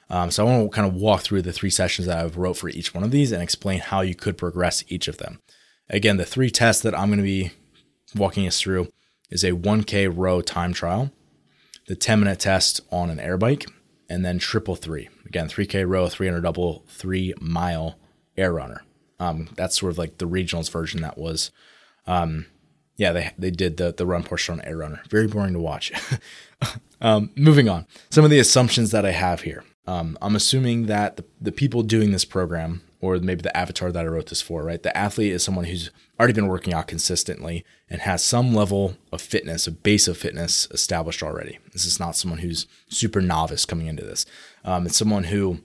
[0.09, 2.57] Um, so I want to kind of walk through the three sessions that I've wrote
[2.57, 5.39] for each one of these and explain how you could progress each of them.
[5.89, 7.51] Again, the three tests that I'm going to be
[8.15, 8.89] walking us through
[9.29, 11.11] is a 1K row time trial,
[11.87, 13.65] the 10 minute test on an air bike,
[14.09, 15.09] and then triple three.
[15.25, 17.97] Again, 3K row, 300 double, three mile
[18.37, 18.83] air runner.
[19.19, 21.51] Um, that's sort of like the regionals version that was.
[22.07, 22.47] Um,
[22.95, 25.01] yeah, they they did the the run portion on air runner.
[25.09, 25.91] Very boring to watch.
[27.01, 29.63] um, moving on, some of the assumptions that I have here.
[29.87, 34.03] Um, I'm assuming that the, the people doing this program, or maybe the avatar that
[34.03, 34.81] I wrote this for, right?
[34.81, 39.21] The athlete is someone who's already been working out consistently and has some level of
[39.21, 41.59] fitness, a base of fitness established already.
[41.71, 44.25] This is not someone who's super novice coming into this.
[44.65, 45.59] Um, it's someone who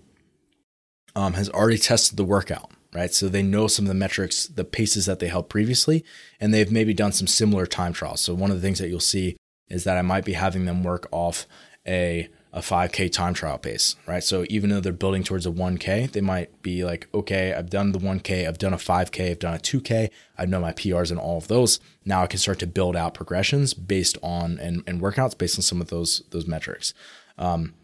[1.17, 3.13] um, has already tested the workout, right?
[3.13, 6.05] So they know some of the metrics, the paces that they held previously,
[6.39, 8.21] and they've maybe done some similar time trials.
[8.21, 9.37] So one of the things that you'll see
[9.69, 11.47] is that I might be having them work off
[11.87, 14.23] a a 5K time trial pace, right?
[14.23, 17.91] So even though they're building towards a 1K, they might be like, okay, I've done
[17.91, 21.19] the 1K, I've done a 5K, I've done a 2K, I know my PRs and
[21.19, 21.81] all of those.
[22.05, 25.63] Now I can start to build out progressions based on and, and workouts based on
[25.63, 26.95] some of those those metrics.
[27.37, 27.75] Um,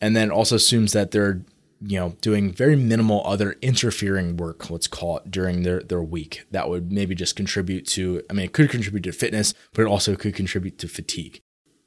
[0.00, 1.42] and then also assumes that they're
[1.84, 6.44] you know doing very minimal other interfering work let's call it during their their week
[6.52, 9.88] that would maybe just contribute to i mean it could contribute to fitness but it
[9.88, 11.40] also could contribute to fatigue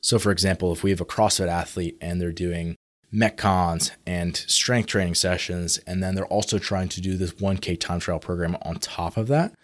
[0.06, 2.76] so, for example, if we have a CrossFit athlete and they're doing
[3.12, 8.00] Metcons and strength training sessions, and then they're also trying to do this 1K time
[8.00, 9.56] trial program on top of that,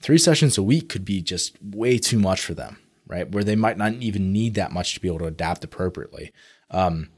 [0.00, 3.30] three sessions a week could be just way too much for them, right?
[3.30, 6.32] Where they might not even need that much to be able to adapt appropriately.
[6.70, 7.10] Um,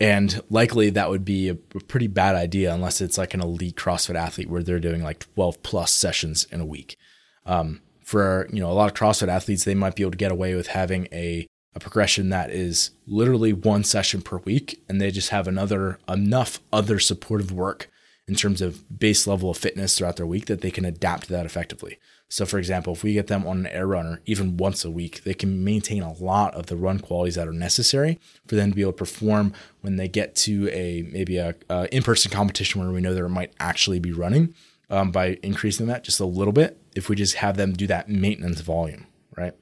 [0.00, 4.16] and likely that would be a pretty bad idea unless it's like an elite CrossFit
[4.16, 6.96] athlete where they're doing like 12 plus sessions in a week.
[7.44, 10.32] Um, for you know a lot of CrossFit athletes, they might be able to get
[10.32, 11.46] away with having a
[11.76, 16.58] a progression that is literally one session per week and they just have another enough
[16.72, 17.90] other supportive work
[18.26, 21.32] in terms of base level of fitness throughout their week that they can adapt to
[21.32, 21.98] that effectively.
[22.30, 25.22] So for example, if we get them on an air runner even once a week,
[25.24, 28.74] they can maintain a lot of the run qualities that are necessary for them to
[28.74, 32.90] be able to perform when they get to a maybe a, a in-person competition where
[32.90, 34.54] we know there might actually be running
[34.88, 38.08] um, by increasing that just a little bit if we just have them do that
[38.08, 39.52] maintenance volume, right?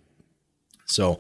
[0.87, 1.19] So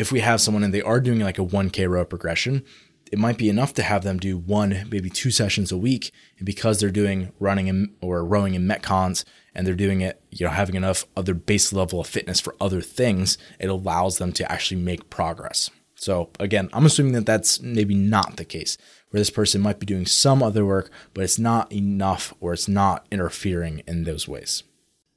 [0.00, 2.64] if we have someone and they are doing like a 1K row progression,
[3.12, 6.10] it might be enough to have them do one, maybe two sessions a week.
[6.38, 10.46] And because they're doing running in, or rowing in Metcons and they're doing it, you
[10.46, 14.50] know, having enough other base level of fitness for other things, it allows them to
[14.50, 15.70] actually make progress.
[15.96, 18.78] So again, I'm assuming that that's maybe not the case,
[19.10, 22.68] where this person might be doing some other work, but it's not enough or it's
[22.68, 24.62] not interfering in those ways.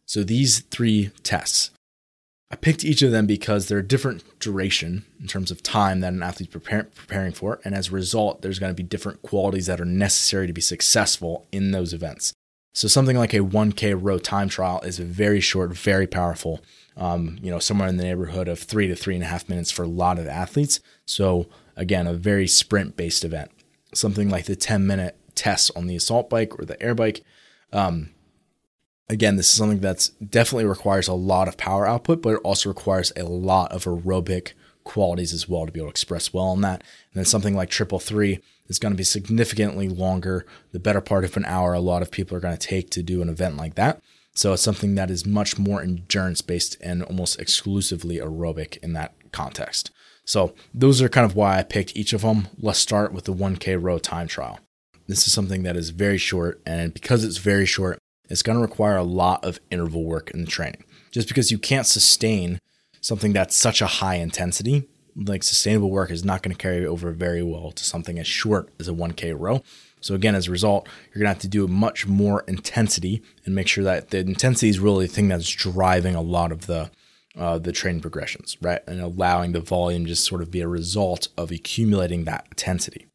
[0.05, 1.71] So these three tests,
[2.53, 6.13] I picked each of them because they're a different duration in terms of time that
[6.13, 7.59] an athlete's prepare, preparing for.
[7.65, 10.61] And as a result, there's going to be different qualities that are necessary to be
[10.61, 12.31] successful in those events.
[12.71, 16.61] So something like a 1K row time trial is a very short, very powerful.
[16.95, 19.71] Um, you know, somewhere in the neighborhood of three to three and a half minutes
[19.71, 20.79] for a lot of athletes.
[21.07, 23.49] So again, a very sprint based event.
[23.95, 27.23] Something like the 10 minute test on the assault bike or the air bike.
[27.71, 28.11] Um,
[29.09, 32.69] again, this is something that's definitely requires a lot of power output, but it also
[32.69, 36.61] requires a lot of aerobic qualities as well to be able to express well on
[36.61, 36.81] that.
[36.81, 41.23] And then something like triple three is going to be significantly longer, the better part
[41.23, 41.73] of an hour.
[41.73, 44.01] A lot of people are going to take to do an event like that.
[44.35, 49.13] So it's something that is much more endurance based and almost exclusively aerobic in that
[49.31, 49.91] context.
[50.25, 52.47] So those are kind of why I picked each of them.
[52.57, 54.59] Let's start with the 1K row time trial.
[55.07, 58.61] This is something that is very short, and because it's very short, it's going to
[58.61, 60.83] require a lot of interval work in the training.
[61.11, 62.59] Just because you can't sustain
[63.01, 67.11] something that's such a high intensity, like sustainable work is not going to carry over
[67.11, 69.61] very well to something as short as a 1K row.
[70.01, 73.55] So again, as a result, you're going to have to do much more intensity and
[73.55, 76.91] make sure that the intensity is really the thing that's driving a lot of the
[77.35, 78.81] uh, the training progressions, right?
[78.85, 83.07] And allowing the volume just sort of be a result of accumulating that intensity.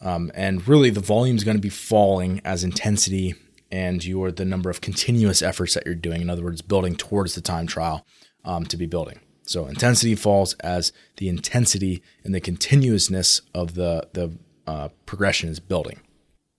[0.00, 3.34] Um, and really, the volume is going to be falling as intensity
[3.70, 6.20] and your the number of continuous efforts that you're doing.
[6.20, 8.06] In other words, building towards the time trial
[8.44, 9.20] um, to be building.
[9.42, 14.32] So intensity falls as the intensity and the continuousness of the the
[14.66, 16.00] uh, progression is building.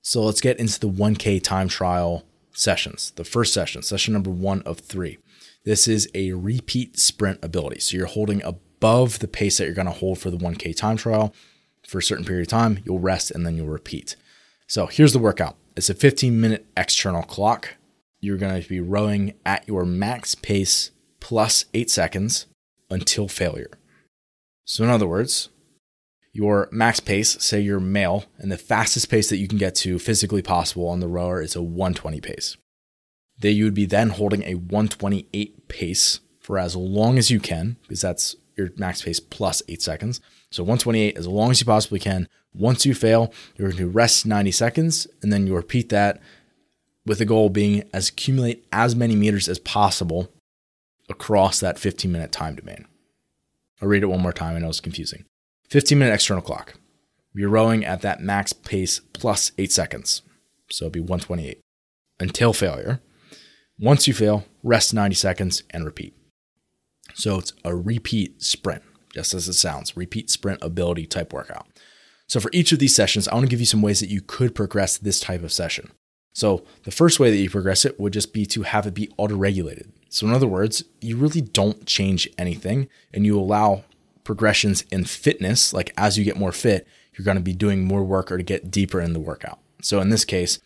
[0.02, 3.12] So let's get into the 1K time trial sessions.
[3.16, 5.20] The first session, session number one of three.
[5.66, 7.80] This is a repeat sprint ability.
[7.82, 10.98] So you're holding above the pace that you're going to hold for the 1K time
[10.98, 11.34] trial
[11.88, 12.80] for a certain period of time.
[12.86, 14.16] You'll rest and then you'll repeat.
[14.68, 17.78] So here's the workout it's a 15 minute external clock.
[18.20, 22.48] You're going to be rowing at your max pace plus eight seconds
[22.90, 23.72] until failure.
[24.66, 25.48] So, in other words,
[26.34, 30.00] your max pace, say you're male, and the fastest pace that you can get to
[30.00, 32.58] physically possible on the rower is a 120 pace.
[33.40, 37.78] That you would be then holding a 128 pace for as long as you can,
[37.84, 40.20] because that's your max pace plus eight seconds.
[40.52, 42.28] So 128 as long as you possibly can.
[42.54, 46.20] Once you fail, you're going to rest 90 seconds, and then you repeat that
[47.06, 50.32] with the goal being as accumulate as many meters as possible
[51.10, 52.86] across that 15 minute time domain.
[53.82, 54.56] I'll read it one more time.
[54.56, 55.26] I know it's confusing.
[55.70, 56.76] 15 minute external clock.
[57.34, 60.24] You're rowing at that max pace plus eight seconds.
[60.72, 61.60] So it'd be 128
[62.20, 63.02] until failure.
[63.80, 66.14] Once you fail, rest 90 seconds and repeat.
[67.14, 68.84] So it's a repeat sprint,
[69.20, 71.68] as it sounds, repeat sprint ability type workout.
[72.28, 74.22] So for each of these sessions, I want to give you some ways that you
[74.22, 75.92] could progress this type of session.
[76.34, 79.10] So the first way that you progress it would just be to have it be
[79.18, 79.92] auto-regulated.
[80.10, 83.84] So in other words, you really don't change anything and you allow
[84.24, 88.04] progressions in fitness, like as you get more fit, you're going to be doing more
[88.04, 89.60] work or to get deeper in the workout.
[89.82, 90.60] So in this case,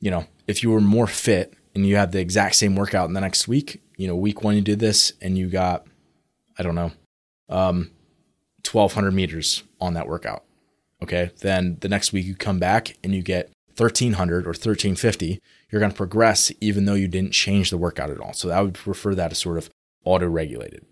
[0.00, 3.14] you know, if you were more fit and you had the exact same workout in
[3.14, 5.86] the next week, you know, week one you did this and you got,
[6.58, 6.90] I don't know,
[7.50, 7.90] um,
[8.70, 10.44] 1200 meters on that workout.
[11.02, 11.30] Okay.
[11.40, 15.40] Then the next week you come back and you get 1300 or 1350.
[15.70, 18.32] You're going to progress even though you didn't change the workout at all.
[18.32, 19.70] So I would refer that as sort of
[20.04, 20.84] auto regulated.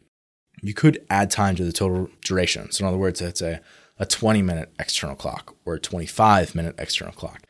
[0.62, 2.72] You could add time to the total duration.
[2.72, 3.60] So in other words, it's a,
[3.98, 7.42] a 20 minute external clock or a 25 minute external clock.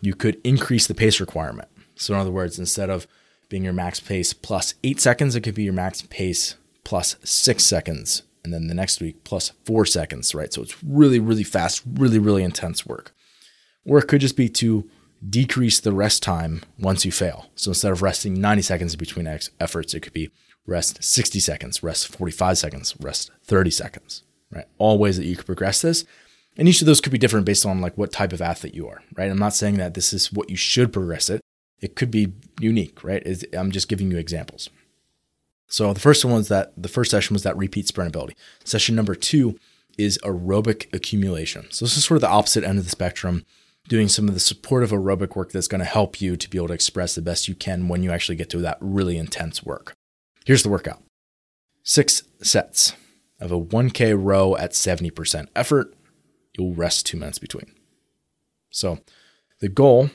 [0.00, 1.68] You could increase the pace requirement.
[1.96, 3.06] So in other words, instead of
[3.48, 7.64] being your max pace plus eight seconds, it could be your max pace plus six
[7.64, 8.22] seconds.
[8.44, 10.52] And then the next week plus four seconds, right?
[10.52, 13.14] So it's really, really fast, really, really intense work.
[13.86, 14.88] Or it could just be to
[15.26, 17.46] decrease the rest time once you fail.
[17.54, 20.30] So instead of resting 90 seconds between efforts, it could be
[20.66, 24.66] rest 60 seconds, rest 45 seconds, rest 30 seconds, right?
[24.78, 26.04] All ways that you could progress this.
[26.56, 28.86] And each of those could be different based on like what type of athlete you
[28.88, 29.30] are, right?
[29.30, 31.40] I'm not saying that this is what you should progress it
[31.84, 33.44] it could be unique, right?
[33.52, 34.70] I'm just giving you examples.
[35.68, 38.36] So the first one was that the first session was that repeat sprint ability.
[38.64, 39.58] Session number two
[39.98, 41.66] is aerobic accumulation.
[41.70, 43.44] So this is sort of the opposite end of the spectrum,
[43.88, 46.68] doing some of the supportive aerobic work that's going to help you to be able
[46.68, 49.94] to express the best you can when you actually get to that really intense work.
[50.44, 51.02] Here's the workout.
[51.82, 52.94] Six sets
[53.40, 55.94] of a 1K row at 70% effort.
[56.56, 57.72] You'll rest two minutes between.
[58.70, 59.00] So
[59.60, 60.10] the goal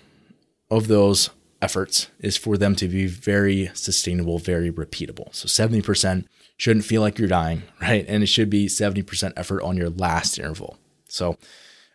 [0.69, 1.29] of those
[1.61, 5.33] efforts is for them to be very sustainable, very repeatable.
[5.33, 6.25] So 70%
[6.57, 8.05] shouldn't feel like you're dying, right?
[8.07, 10.77] And it should be 70% effort on your last interval.
[11.07, 11.37] So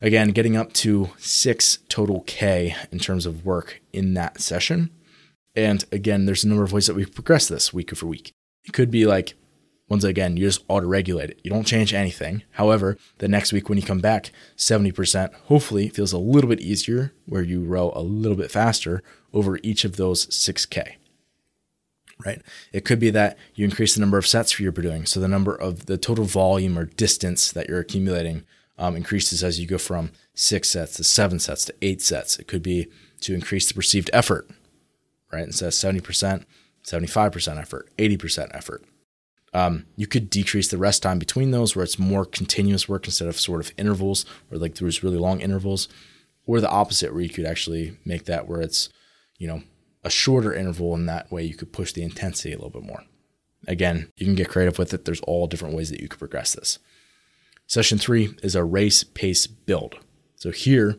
[0.00, 4.90] again, getting up to six total K in terms of work in that session.
[5.56, 8.32] And again, there's a number of ways that we progress this week over week.
[8.64, 9.34] It could be like
[9.88, 11.40] once again, you just auto regulate it.
[11.44, 12.42] You don't change anything.
[12.52, 17.12] However, the next week when you come back, 70% hopefully feels a little bit easier
[17.26, 19.02] where you row a little bit faster
[19.34, 20.94] over each of those 6K.
[22.24, 22.40] Right?
[22.72, 25.04] It could be that you increase the number of sets for you're doing.
[25.04, 28.44] So the number of the total volume or distance that you're accumulating
[28.78, 32.38] um, increases as you go from six sets to seven sets to eight sets.
[32.38, 32.86] It could be
[33.20, 34.48] to increase the perceived effort,
[35.32, 35.44] right?
[35.44, 36.44] Instead of 70%,
[36.84, 38.84] 75% effort, 80% effort
[39.54, 43.28] um, you could decrease the rest time between those where it's more continuous work instead
[43.28, 45.88] of sort of intervals or like those really long intervals,
[46.44, 48.90] or the opposite where you could actually make that where it's,
[49.44, 49.62] you know,
[50.02, 53.04] a shorter interval and that way you could push the intensity a little bit more.
[53.68, 55.04] Again, you can get creative with it.
[55.04, 56.78] There's all different ways that you could progress this.
[57.66, 59.96] Session three is a race pace build.
[60.36, 60.98] So here,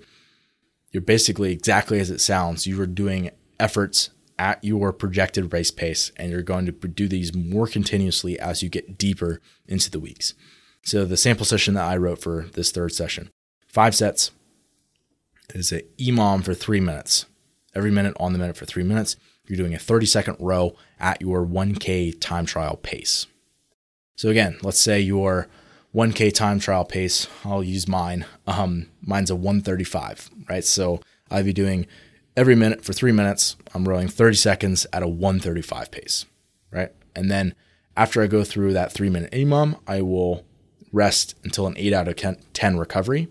[0.92, 2.68] you're basically exactly as it sounds.
[2.68, 7.34] You are doing efforts at your projected race pace, and you're going to do these
[7.34, 10.36] more continuously as you get deeper into the weeks.
[10.84, 13.32] So, the sample session that I wrote for this third session
[13.68, 14.30] five sets
[15.56, 17.26] is an EMOM for three minutes.
[17.76, 19.16] Every minute on the minute for three minutes.
[19.48, 23.28] You're doing a 30 second row at your 1K time trial pace.
[24.16, 25.48] So, again, let's say your
[25.94, 28.26] 1K time trial pace, I'll use mine.
[28.48, 30.64] Um, mine's a 135, right?
[30.64, 31.86] So, I'll be doing
[32.38, 36.26] every minute for three minutes, I'm rowing 30 seconds at a 135 pace,
[36.72, 36.92] right?
[37.16, 37.56] And then
[37.98, 40.46] after I go through that three minute EMOM, I will
[40.92, 43.28] rest until an eight out of 10 recovery.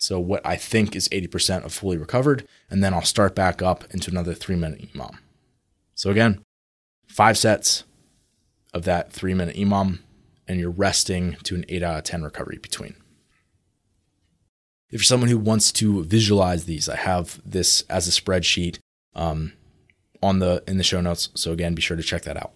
[0.00, 2.48] So what I think is 80% of fully recovered.
[2.70, 5.18] And then I'll start back up into another three minute EMOM.
[5.94, 6.42] So again,
[7.06, 7.84] five sets
[8.72, 9.98] of that three minute EMOM,
[10.48, 12.94] and you're resting to an eight out of 10 recovery between.
[14.88, 18.78] If you're someone who wants to visualize these, I have this as a spreadsheet
[19.14, 19.52] um,
[20.22, 21.28] on the in the show notes.
[21.34, 22.52] So again, be sure to check that out.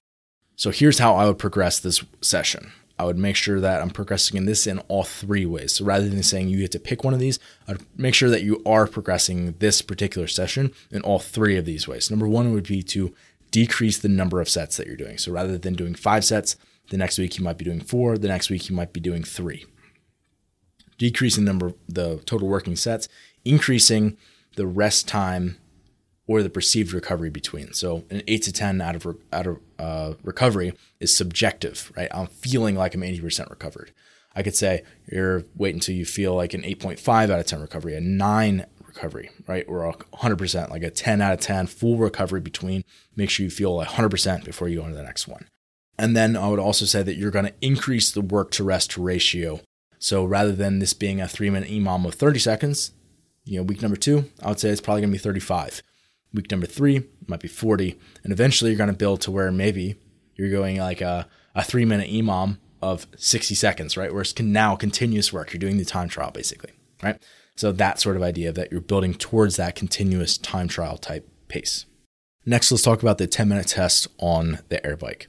[0.57, 2.73] So here's how I would progress this session.
[3.05, 5.75] I would make sure that I'm progressing in this in all three ways.
[5.75, 7.39] So rather than saying you get to pick one of these,
[7.69, 11.87] I'd make sure that you are progressing this particular session in all three of these
[11.87, 12.11] ways.
[12.11, 13.15] Number one would be to
[13.51, 15.19] decrease the number of sets that you're doing.
[15.19, 16.57] So rather than doing five sets,
[16.89, 19.23] the next week you might be doing four, the next week you might be doing
[19.23, 19.67] three.
[20.97, 23.07] Decreasing the number the total working sets,
[23.45, 24.17] increasing
[24.57, 25.59] the rest time
[26.27, 27.73] or the perceived recovery between.
[27.73, 32.09] So an eight to ten out of out of uh, recovery is subjective, right?
[32.13, 33.93] I'm feeling like I'm 80% recovered.
[34.35, 37.95] I could say you're wait until you feel like an 8.5 out of 10 recovery,
[37.95, 39.65] a nine recovery, right?
[39.69, 42.85] Or a 100%, like a 10 out of 10 full recovery between.
[43.17, 45.47] Make sure you feel 100% before you go into the next one.
[45.99, 48.99] And then I would also say that you're going to increase the work to rest
[48.99, 49.61] ratio.
[49.99, 52.93] So rather than this being a three minute EMOM of 30 seconds,
[53.45, 55.83] you know, week number two, I would say it's probably going to be 35.
[56.35, 57.99] Week number three might be 40.
[58.25, 59.97] And eventually you're going to build to where maybe
[60.35, 64.13] you're going like a, a three minute EMOM of 60 seconds, right?
[64.13, 65.53] Where it's now continuous work.
[65.53, 66.73] You're doing the time trial basically,
[67.03, 67.23] right?
[67.57, 71.87] So that sort of idea that you're building towards that continuous time trial type pace.
[72.45, 75.29] Next, let's talk about the 10 minute test on the air bike.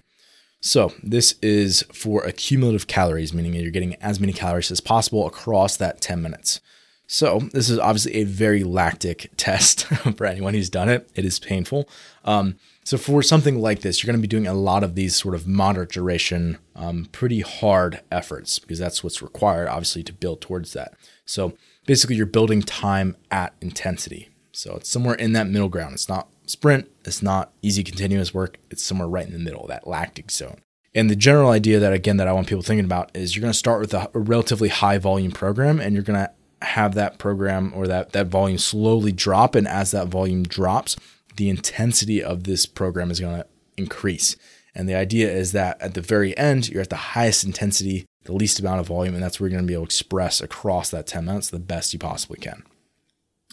[0.60, 5.78] So this is for accumulative calories, meaning you're getting as many calories as possible across
[5.78, 6.60] that 10 minutes.
[7.08, 9.86] So this is obviously a very lactic test
[10.18, 11.10] for anyone who's done it.
[11.16, 11.88] It is painful.
[12.24, 15.16] Um, so for something like this, you're going to be doing a lot of these
[15.16, 20.42] sort of moderate duration, um, pretty hard efforts because that's what's required, obviously, to build
[20.42, 20.94] towards that.
[21.26, 21.54] So
[21.88, 24.30] basically, you're building time at intensity.
[24.52, 25.96] So it's somewhere in that middle ground.
[25.96, 26.90] It's not sprint.
[27.04, 28.58] It's not easy continuous work.
[28.70, 30.62] It's somewhere right in the middle, that lactic zone.
[30.94, 33.52] And the general idea that again that I want people thinking about is you're going
[33.52, 36.32] to start with a, a relatively high volume program, and you're going to
[36.62, 40.96] have that program or that that volume slowly drop and as that volume drops
[41.36, 43.48] the intensity of this program is going to
[43.78, 44.36] increase.
[44.74, 48.34] And the idea is that at the very end you're at the highest intensity the
[48.34, 50.90] least amount of volume and that's where you're going to be able to express across
[50.90, 52.64] that 10 minutes the best you possibly can.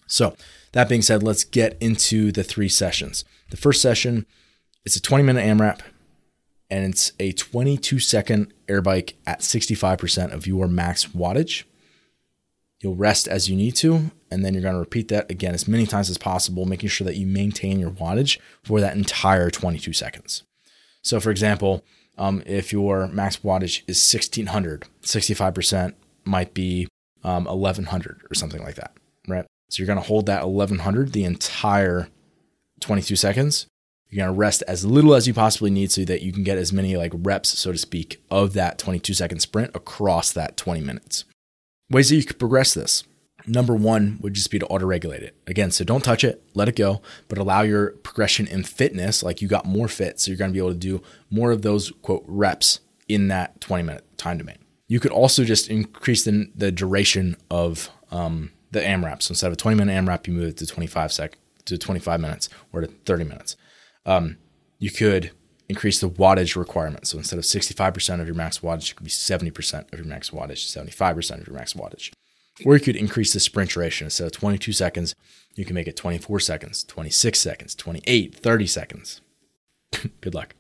[0.06, 0.34] So
[0.72, 3.24] that being said let's get into the three sessions.
[3.50, 4.26] The first session
[4.84, 5.80] it's a 20 minute amrap
[6.70, 11.64] and it's a 22 second air bike at 65% of your max wattage
[12.82, 15.68] You'll rest as you need to, and then you're going to repeat that again as
[15.68, 19.92] many times as possible, making sure that you maintain your wattage for that entire 22
[19.92, 20.42] seconds.
[21.00, 21.84] So, for example,
[22.18, 26.88] um, if your max wattage is 1600, 65% might be
[27.22, 28.96] um, 1100 or something like that,
[29.28, 29.46] right?
[29.70, 32.08] So, you're going to hold that 1100 the entire
[32.80, 33.66] 22 seconds.
[34.10, 36.58] You're going to rest as little as you possibly need so that you can get
[36.58, 40.80] as many like reps, so to speak, of that 22 second sprint across that 20
[40.80, 41.24] minutes.
[41.92, 43.04] Ways that you could progress this.
[43.46, 45.36] Number one would just be to auto regulate it.
[45.46, 49.42] Again, so don't touch it, let it go, but allow your progression in fitness, like
[49.42, 50.18] you got more fit.
[50.18, 53.60] So you're going to be able to do more of those quote reps in that
[53.60, 54.56] 20 minute time domain.
[54.88, 59.22] You could also just increase the, the duration of um, the AMRAP.
[59.22, 61.36] So instead of a 20 minute AMRAP, you move it to 25 sec
[61.66, 63.56] to 25 minutes or to 30 minutes.
[64.06, 64.38] Um,
[64.78, 65.32] you could
[65.72, 67.06] increase the wattage requirement.
[67.06, 70.30] So instead of 65% of your max wattage, it could be 70% of your max
[70.30, 72.12] wattage, 75% of your max wattage.
[72.66, 74.06] Or you could increase the sprint duration.
[74.06, 75.14] Instead of 22 seconds,
[75.54, 79.20] you can make it 24 seconds, 26 seconds, 28, 30 seconds.
[80.20, 80.54] Good luck.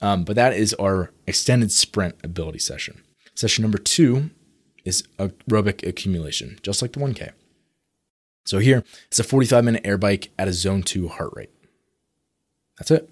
[0.00, 3.02] Um, but that is our extended sprint ability session.
[3.34, 4.30] Session number two
[4.84, 7.32] is aerobic accumulation, just like the 1K.
[8.44, 11.50] So here, it's a 45 minute air bike at a zone two heart rate.
[12.78, 13.11] That's it.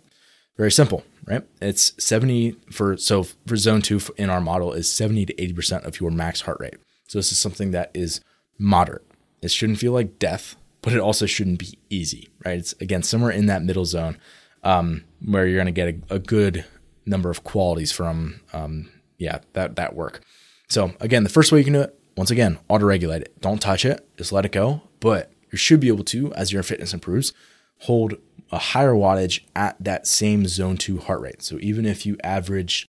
[0.60, 1.42] Very simple, right?
[1.62, 5.98] It's 70 for so for zone 2 in our model is 70 to 80% of
[5.98, 6.74] your max heart rate.
[7.08, 8.20] So this is something that is
[8.58, 9.06] moderate.
[9.40, 12.58] It shouldn't feel like death, but it also shouldn't be easy, right?
[12.58, 14.18] It's again somewhere in that middle zone
[14.62, 16.66] um, where you're going to get a, a, good
[17.06, 20.20] number of qualities from um, yeah that that work.
[20.68, 23.40] So again, the first way you can do it, once again, auto regulate it.
[23.40, 24.82] Don't touch it, just let it go.
[25.00, 27.32] But you should be able to, as your fitness improves,
[27.78, 28.16] hold
[28.50, 31.42] a higher wattage at that same zone 2 heart rate.
[31.42, 32.86] So even if you average,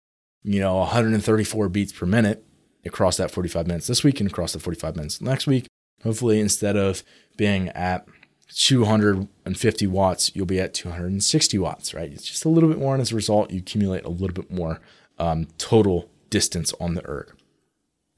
[0.44, 2.44] you know, 134 beats per minute
[2.86, 5.68] across that 45 minutes this week and across the 45 minutes next week,
[6.04, 7.04] hopefully instead of
[7.38, 8.08] being at
[8.54, 12.12] 250 watts, you'll be at 260 watts, right?
[12.12, 14.50] It's just a little bit more, and as a result, you accumulate a little bit
[14.50, 14.80] more
[15.20, 17.34] um, total distance on the erg.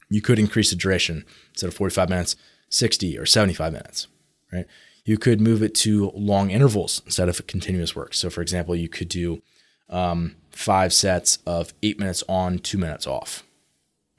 [0.09, 2.35] You could increase the duration instead of 45 minutes,
[2.69, 4.07] 60 or 75 minutes,
[4.51, 4.65] right?
[5.10, 8.14] You could move it to long intervals instead of continuous work.
[8.14, 9.41] So, for example, you could do
[9.89, 13.41] um, five sets of eight minutes on, two minutes off,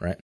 [0.01, 0.19] right?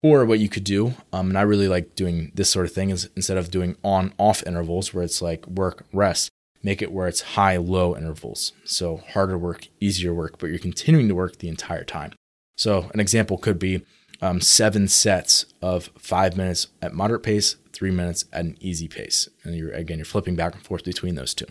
[0.00, 2.90] Or what you could do, um, and I really like doing this sort of thing,
[2.90, 6.30] is instead of doing on off intervals where it's like work, rest,
[6.62, 8.52] make it where it's high low intervals.
[8.64, 12.12] So, harder work, easier work, but you're continuing to work the entire time.
[12.56, 13.82] So, an example could be
[14.20, 19.28] um, seven sets of five minutes at moderate pace, three minutes at an easy pace.
[19.44, 21.46] And you're, again, you're flipping back and forth between those two.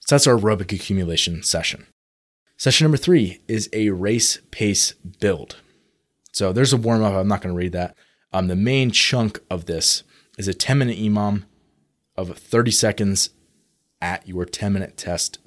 [0.00, 1.86] So, that's our aerobic accumulation session.
[2.56, 5.56] Session number three is a race pace build.
[6.32, 7.14] So, there's a warm up.
[7.14, 7.96] I'm not going to read that.
[8.32, 10.02] Um, the main chunk of this
[10.38, 11.44] is a 10 minute EMOM
[12.16, 13.30] of 30 seconds
[14.00, 15.38] at your 10 minute test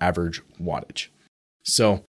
[0.00, 1.08] average wattage.
[1.62, 2.04] So,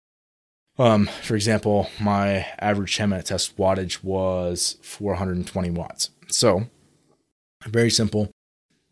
[0.78, 6.10] um, for example, my average 10 minute test wattage was 420 watts.
[6.28, 6.66] So,
[7.68, 8.30] very simple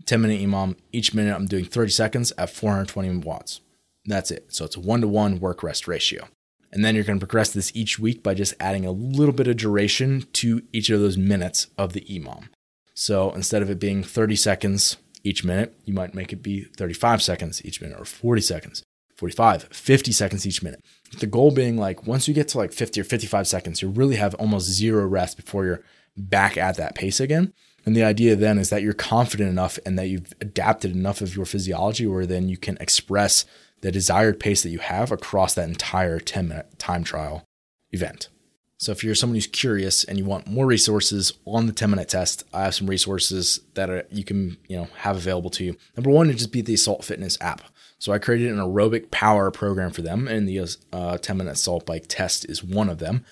[0.06, 0.76] 10 minute EMOM.
[0.92, 3.60] Each minute I'm doing 30 seconds at 420 watts.
[4.04, 4.52] That's it.
[4.52, 6.28] So, it's a one to one work rest ratio.
[6.72, 9.48] And then you're going to progress this each week by just adding a little bit
[9.48, 12.48] of duration to each of those minutes of the EMOM.
[12.94, 17.22] So, instead of it being 30 seconds each minute, you might make it be 35
[17.22, 18.82] seconds each minute or 40 seconds,
[19.16, 20.80] 45, 50 seconds each minute.
[21.18, 24.16] The goal being like once you get to like 50 or 55 seconds, you really
[24.16, 25.84] have almost zero rest before you're
[26.16, 27.52] back at that pace again.
[27.88, 31.34] And the idea then is that you're confident enough and that you've adapted enough of
[31.34, 33.46] your physiology where then you can express
[33.80, 37.46] the desired pace that you have across that entire 10 minute time trial
[37.90, 38.28] event.
[38.76, 42.10] So if you're someone who's curious and you want more resources on the 10 minute
[42.10, 45.74] test, I have some resources that are, you can, you know, have available to you.
[45.96, 47.62] Number one would just be the Assault Fitness app.
[47.98, 51.86] So I created an aerobic power program for them, and the uh, 10 minute assault
[51.86, 53.24] bike test is one of them.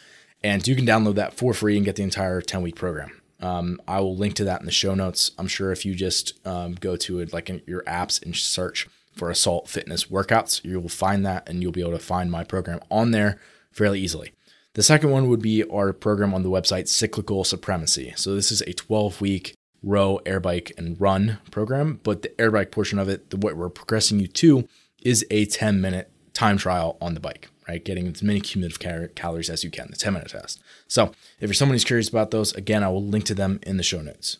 [0.42, 3.10] And you can download that for free and get the entire 10 week program.
[3.40, 5.32] Um, I will link to that in the show notes.
[5.38, 8.88] I'm sure if you just um, go to it, like in your apps and search
[9.12, 12.44] for Assault Fitness workouts, you will find that and you'll be able to find my
[12.44, 13.38] program on there
[13.70, 14.32] fairly easily.
[14.74, 18.12] The second one would be our program on the website, Cyclical Supremacy.
[18.16, 22.00] So this is a 12 week row, air bike, and run program.
[22.02, 24.68] But the air bike portion of it, the, what we're progressing you to,
[25.02, 27.84] is a 10 minute time trial on the bike, right?
[27.84, 30.60] Getting as many cumulative cal- calories as you can, the 10 minute test.
[30.88, 33.76] So if you're someone who's curious about those, again, I will link to them in
[33.76, 34.38] the show notes.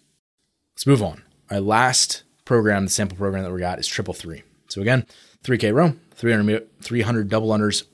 [0.74, 1.22] Let's move on.
[1.50, 4.42] Our last program, the sample program that we got is triple three.
[4.68, 5.06] So again,
[5.44, 7.84] 3K row, 300, 300 double unders,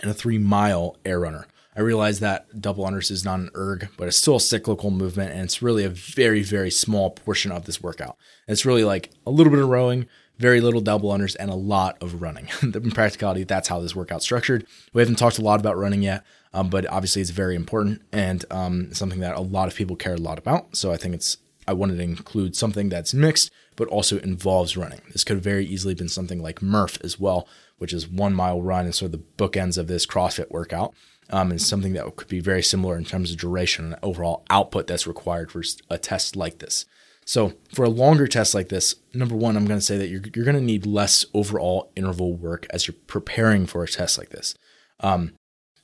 [0.00, 1.46] and a three mile air runner.
[1.76, 5.32] I realize that double unders is not an erg, but it's still a cyclical movement,
[5.32, 8.16] and it's really a very, very small portion of this workout.
[8.46, 10.06] It's really like a little bit of rowing,
[10.38, 12.48] very little double unders, and a lot of running.
[12.62, 14.66] In practicality, that's how this workout's structured.
[14.92, 18.44] We haven't talked a lot about running yet, um, but obviously it's very important and
[18.50, 20.76] um, something that a lot of people care a lot about.
[20.76, 25.00] So I think it's I wanted to include something that's mixed, but also involves running.
[25.12, 28.60] This could have very easily been something like Murph as well, which is one mile
[28.60, 30.94] run and sort of the bookends of this CrossFit workout
[31.30, 34.86] um, and something that could be very similar in terms of duration and overall output
[34.86, 36.84] that's required for a test like this.
[37.24, 40.22] So, for a longer test like this, number one, I'm going to say that you're,
[40.34, 44.28] you're going to need less overall interval work as you're preparing for a test like
[44.28, 44.54] this.
[45.00, 45.32] Um,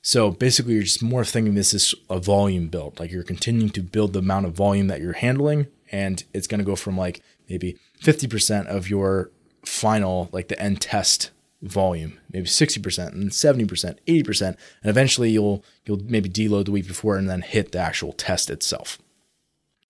[0.03, 2.99] so, basically, you're just more thinking this is a volume build.
[2.99, 6.59] Like you're continuing to build the amount of volume that you're handling, and it's going
[6.59, 9.31] to go from like maybe 50% of your
[9.65, 11.31] final, like the end test
[11.61, 17.17] volume, maybe 60% and 70%, 80%, and eventually you'll you'll maybe deload the week before
[17.17, 18.97] and then hit the actual test itself.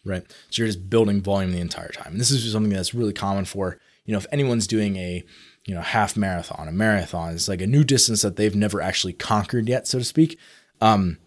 [0.03, 0.23] Right?
[0.49, 2.13] So you're just building volume the entire time.
[2.13, 5.23] And this is something that's really common for, you know, if anyone's doing a,
[5.65, 9.13] you know, half marathon, a marathon, it's like a new distance that they've never actually
[9.13, 10.39] conquered yet, so to speak.
[10.79, 11.17] Um,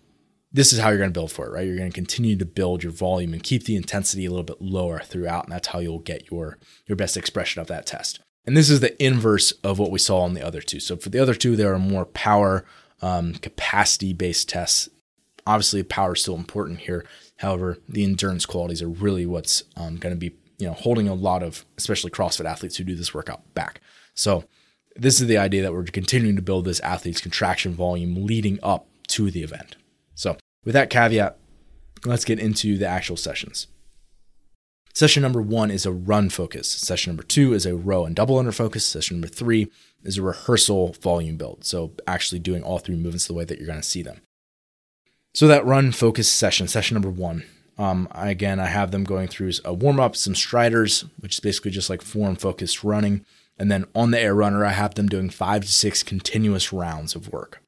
[0.52, 1.66] this is how you're going to build for it, right?
[1.66, 4.62] You're going to continue to build your volume and keep the intensity a little bit
[4.62, 8.20] lower throughout, and that's how you'll get your your best expression of that test.
[8.46, 10.78] And this is the inverse of what we saw on the other two.
[10.78, 12.64] So for the other two, there are more power
[13.02, 14.88] um, capacity based tests.
[15.46, 17.04] Obviously, power is still important here.
[17.44, 21.14] However, the endurance qualities are really what's um, going to be you know holding a
[21.14, 23.82] lot of especially CrossFit athletes who do this workout back.
[24.14, 24.44] So
[24.96, 28.86] this is the idea that we're continuing to build this athlete's contraction volume leading up
[29.08, 29.76] to the event.
[30.14, 31.36] So with that caveat,
[32.06, 33.66] let's get into the actual sessions.
[34.94, 36.70] Session number one is a run focus.
[36.70, 38.86] Session number two is a row and double under focus.
[38.86, 39.70] Session number three
[40.02, 41.64] is a rehearsal volume build.
[41.64, 44.22] So actually doing all three movements the way that you're going to see them.
[45.34, 47.42] So that run focus session, session number one.
[47.76, 51.72] Um, again, I have them going through a warm up, some striders, which is basically
[51.72, 53.26] just like form focused running.
[53.58, 57.16] And then on the air runner, I have them doing five to six continuous rounds
[57.16, 57.60] of work.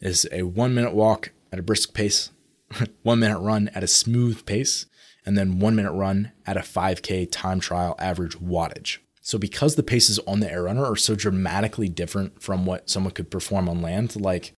[0.00, 2.30] Is a one minute walk at a brisk pace,
[3.04, 4.86] one minute run at a smooth pace,
[5.24, 8.98] and then one minute run at a 5K time trial average wattage.
[9.22, 13.12] So, because the paces on the air runner are so dramatically different from what someone
[13.12, 14.55] could perform on land, like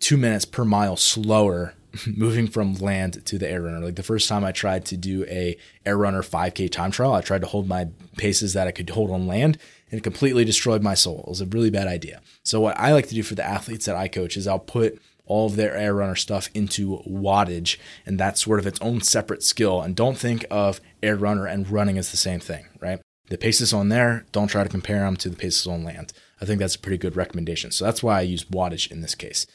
[0.00, 1.74] two minutes per mile slower
[2.16, 3.80] moving from land to the air runner.
[3.80, 7.20] Like the first time I tried to do a air runner 5K time trial, I
[7.20, 9.58] tried to hold my paces that I could hold on land
[9.90, 11.20] and it completely destroyed my soul.
[11.20, 12.20] It was a really bad idea.
[12.42, 15.00] So, what I like to do for the athletes that I coach is I'll put
[15.26, 19.42] all of their air runner stuff into wattage, and that's sort of its own separate
[19.42, 19.80] skill.
[19.80, 23.00] And don't think of air runner and running as the same thing, right?
[23.28, 26.12] The paces on there, don't try to compare them to the paces on land.
[26.40, 27.70] I think that's a pretty good recommendation.
[27.70, 29.46] So that's why I use wattage in this case.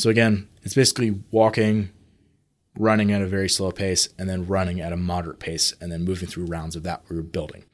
[0.00, 1.90] So again, it's basically walking,
[2.78, 6.06] running at a very slow pace, and then running at a moderate pace, and then
[6.06, 7.66] moving through rounds of that we're building.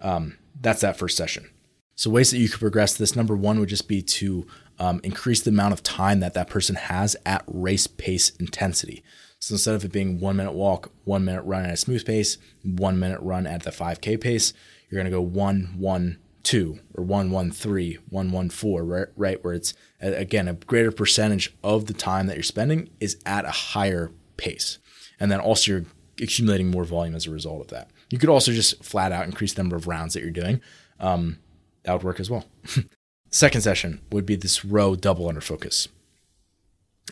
[0.00, 1.50] Um, that's that first session.
[1.96, 3.16] So ways that you could progress this.
[3.16, 4.46] Number one would just be to
[4.78, 9.02] um, increase the amount of time that that person has at race pace intensity.
[9.40, 12.38] So instead of it being one minute walk, one minute run at a smooth pace,
[12.62, 14.52] one minute run at the 5K pace,
[14.88, 19.08] you're going to go one, one, two, or one, one, three, one, one, four, right?
[19.16, 23.44] Right, where it's again a greater percentage of the time that you're spending is at
[23.44, 24.78] a higher pace,
[25.18, 25.84] and then also you're
[26.20, 27.90] accumulating more volume as a result of that.
[28.10, 30.60] You could also just flat out increase the number of rounds that you're doing.
[31.00, 31.38] Um,
[31.82, 32.44] that would work as well.
[33.30, 35.88] Second session would be this row double under focus.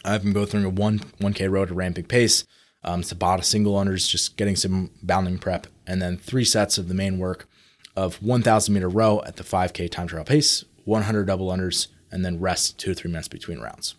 [0.04, 2.44] I've been going through a one 1K row at a ramping pace.
[2.84, 6.94] Um, Tabata single unders, just getting some bounding prep, and then three sets of the
[6.94, 7.48] main work
[7.96, 12.40] of 1,000 meter row at the 5K time trial pace, 100 double unders, and then
[12.40, 13.94] rest two to three minutes between rounds.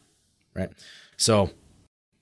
[0.55, 0.69] Right.
[1.17, 1.51] So,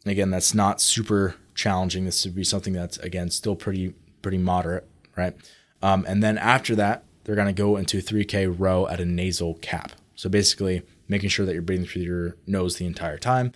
[0.06, 2.06] again, that's not super challenging.
[2.06, 4.88] This would be something that's again still pretty pretty moderate.
[5.18, 5.36] Right.
[5.82, 9.56] Um, and then after that, they're going to go into 3K row at a nasal
[9.56, 9.92] cap.
[10.16, 13.52] So basically, making sure that you're breathing through your nose the entire time.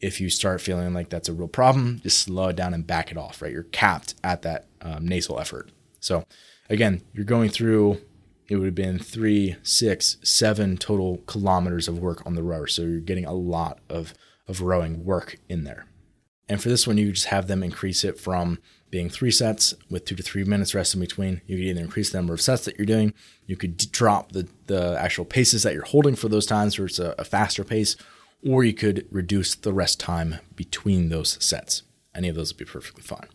[0.00, 3.10] If you start feeling like that's a real problem, just slow it down and back
[3.10, 3.50] it off, right?
[3.50, 5.70] You're capped at that um, nasal effort.
[6.00, 6.26] So
[6.68, 8.00] again, you're going through,
[8.48, 12.66] it would have been three, six, seven total kilometers of work on the rower.
[12.66, 14.14] So you're getting a lot of,
[14.46, 15.86] of rowing work in there.
[16.48, 18.60] And for this one, you just have them increase it from
[18.90, 21.40] being three sets with two to three minutes rest in between.
[21.46, 23.14] You could either increase the number of sets that you're doing,
[23.46, 27.00] you could drop the, the actual paces that you're holding for those times where it's
[27.00, 27.96] a, a faster pace,
[28.46, 31.82] or you could reduce the rest time between those sets.
[32.14, 33.26] Any of those would be perfectly fine.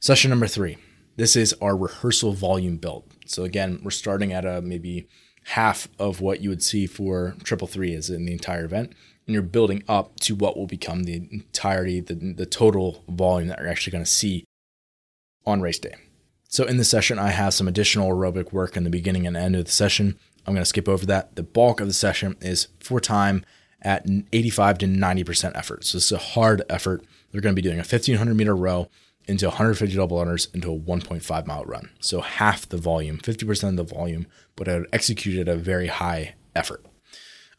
[0.00, 0.78] Session number three.
[1.16, 3.04] This is our rehearsal volume build.
[3.26, 5.08] So again, we're starting at a maybe
[5.48, 8.92] half of what you would see for triple three is in the entire event
[9.26, 13.58] and you're building up to what will become the entirety, the, the total volume that
[13.58, 14.44] you're actually going to see
[15.46, 15.94] on race day.
[16.48, 19.56] So in the session, I have some additional aerobic work in the beginning and end
[19.56, 20.18] of the session.
[20.46, 21.36] I'm going to skip over that.
[21.36, 23.44] The bulk of the session is for time
[23.82, 25.84] at 85 to 90% effort.
[25.84, 27.04] So this is a hard effort.
[27.30, 28.88] They're going to be doing a 1500 meter row
[29.26, 31.90] into 150 double unders into a 1.5 mile run.
[32.00, 35.86] So half the volume, 50% of the volume, but I would execute at a very
[35.86, 36.84] high effort.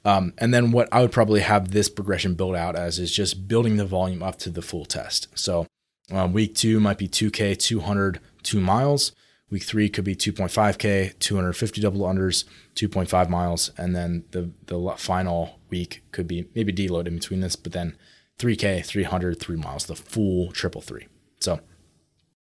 [0.04, 3.48] Um, and then what I would probably have this progression built out as is just
[3.48, 5.28] building the volume up to the full test.
[5.34, 5.66] So
[6.12, 9.12] um, week two might be 2K, 200, two miles.
[9.50, 12.46] Week three could be 2.5K, 250 double unders,
[12.76, 13.72] 2.5 miles.
[13.78, 17.98] And then the, the final week could be maybe deload in between this, but then
[18.38, 21.08] 3K, 300, three miles, the full triple three.
[21.40, 21.60] So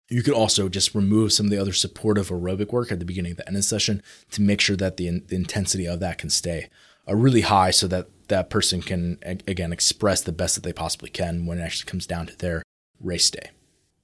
[0.10, 3.32] you could also just remove some of the other supportive aerobic work at the beginning
[3.32, 6.18] of the end of the session to make sure that the, the intensity of that
[6.18, 6.70] can stay
[7.08, 11.10] uh, really high so that that person can again express the best that they possibly
[11.10, 12.64] can when it actually comes down to their
[13.00, 13.50] race day.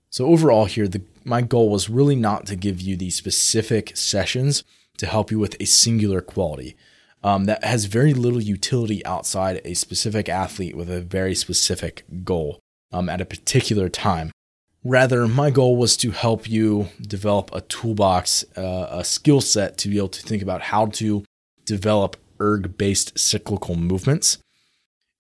[0.10, 4.64] So overall here the my goal was really not to give you these specific sessions
[4.98, 6.76] to help you with a singular quality
[7.24, 12.60] um, that has very little utility outside a specific athlete with a very specific goal
[12.92, 14.32] um, at a particular time.
[14.84, 19.90] Rather, my goal was to help you develop a toolbox, uh, a skill set to
[19.90, 21.26] be able to think about how to
[21.66, 24.38] develop erg based cyclical movements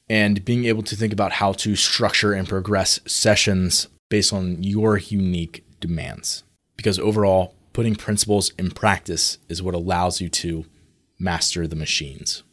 [0.07, 4.97] and being able to think about how to structure and progress sessions based on your
[4.97, 6.43] unique demands.
[6.78, 10.66] Because overall, putting principles in practice is what allows you to
[11.20, 12.43] master the machines.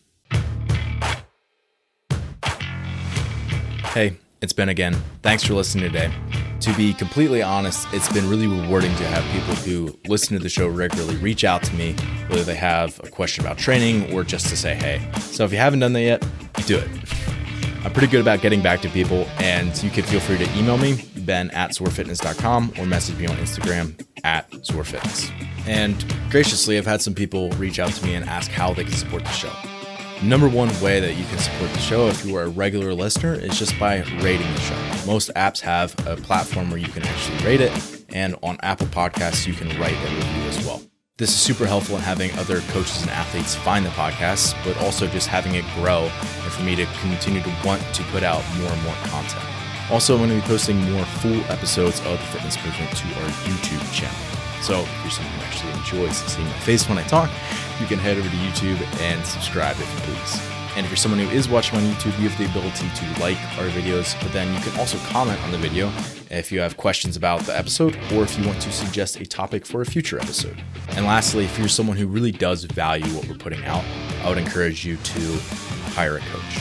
[3.94, 4.16] Hey,
[4.47, 4.97] it's been again.
[5.22, 6.11] Thanks for listening today
[6.61, 10.49] to be completely honest, it's been really rewarding to have people who listen to the
[10.49, 11.92] show regularly reach out to me,
[12.28, 15.01] whether they have a question about training or just to say hey.
[15.20, 16.26] So if you haven't done that yet,
[16.66, 16.88] do it.
[17.84, 20.76] I'm pretty good about getting back to people, and you can feel free to email
[20.76, 25.30] me, ben at zoarfitness.com, or message me on Instagram at zoarfitness.
[25.68, 28.92] And graciously, I've had some people reach out to me and ask how they can
[28.92, 29.53] support the show.
[30.23, 33.35] Number one way that you can support the show if you are a regular listener
[33.35, 35.07] is just by rating the show.
[35.07, 39.47] Most apps have a platform where you can actually rate it, and on Apple Podcasts,
[39.47, 40.81] you can write a review as well.
[41.19, 45.07] This is super helpful in having other coaches and athletes find the podcast, but also
[45.07, 48.71] just having it grow and for me to continue to want to put out more
[48.71, 49.45] and more content.
[49.91, 53.29] Also, I'm going to be posting more full episodes of the fitness movement to our
[53.45, 54.17] YouTube channel.
[54.62, 57.31] So if you're someone who actually enjoys seeing my face when I talk,
[57.81, 60.57] you can head over to YouTube and subscribe if you please.
[60.77, 63.39] And if you're someone who is watching on YouTube, you have the ability to like
[63.59, 65.91] our videos, but then you can also comment on the video
[66.31, 69.64] if you have questions about the episode or if you want to suggest a topic
[69.64, 70.62] for a future episode.
[70.91, 73.85] And lastly, if you're someone who really does value what we're putting out,
[74.22, 75.39] I would encourage you to
[75.95, 76.59] hire a coach.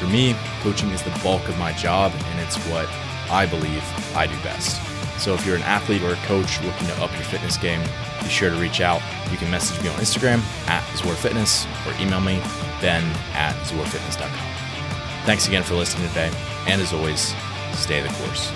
[0.00, 2.88] For me, coaching is the bulk of my job, and it's what
[3.30, 3.84] I believe
[4.16, 4.80] I do best.
[5.20, 7.80] So if you're an athlete or a coach looking to up your fitness game,
[8.22, 9.00] be sure to reach out.
[9.30, 12.40] You can message me on Instagram at ZOAR Fitness or email me,
[12.80, 13.02] ben
[13.34, 15.24] at zoarfitness.com.
[15.24, 16.30] Thanks again for listening today,
[16.66, 17.34] and as always,
[17.74, 18.52] stay the course.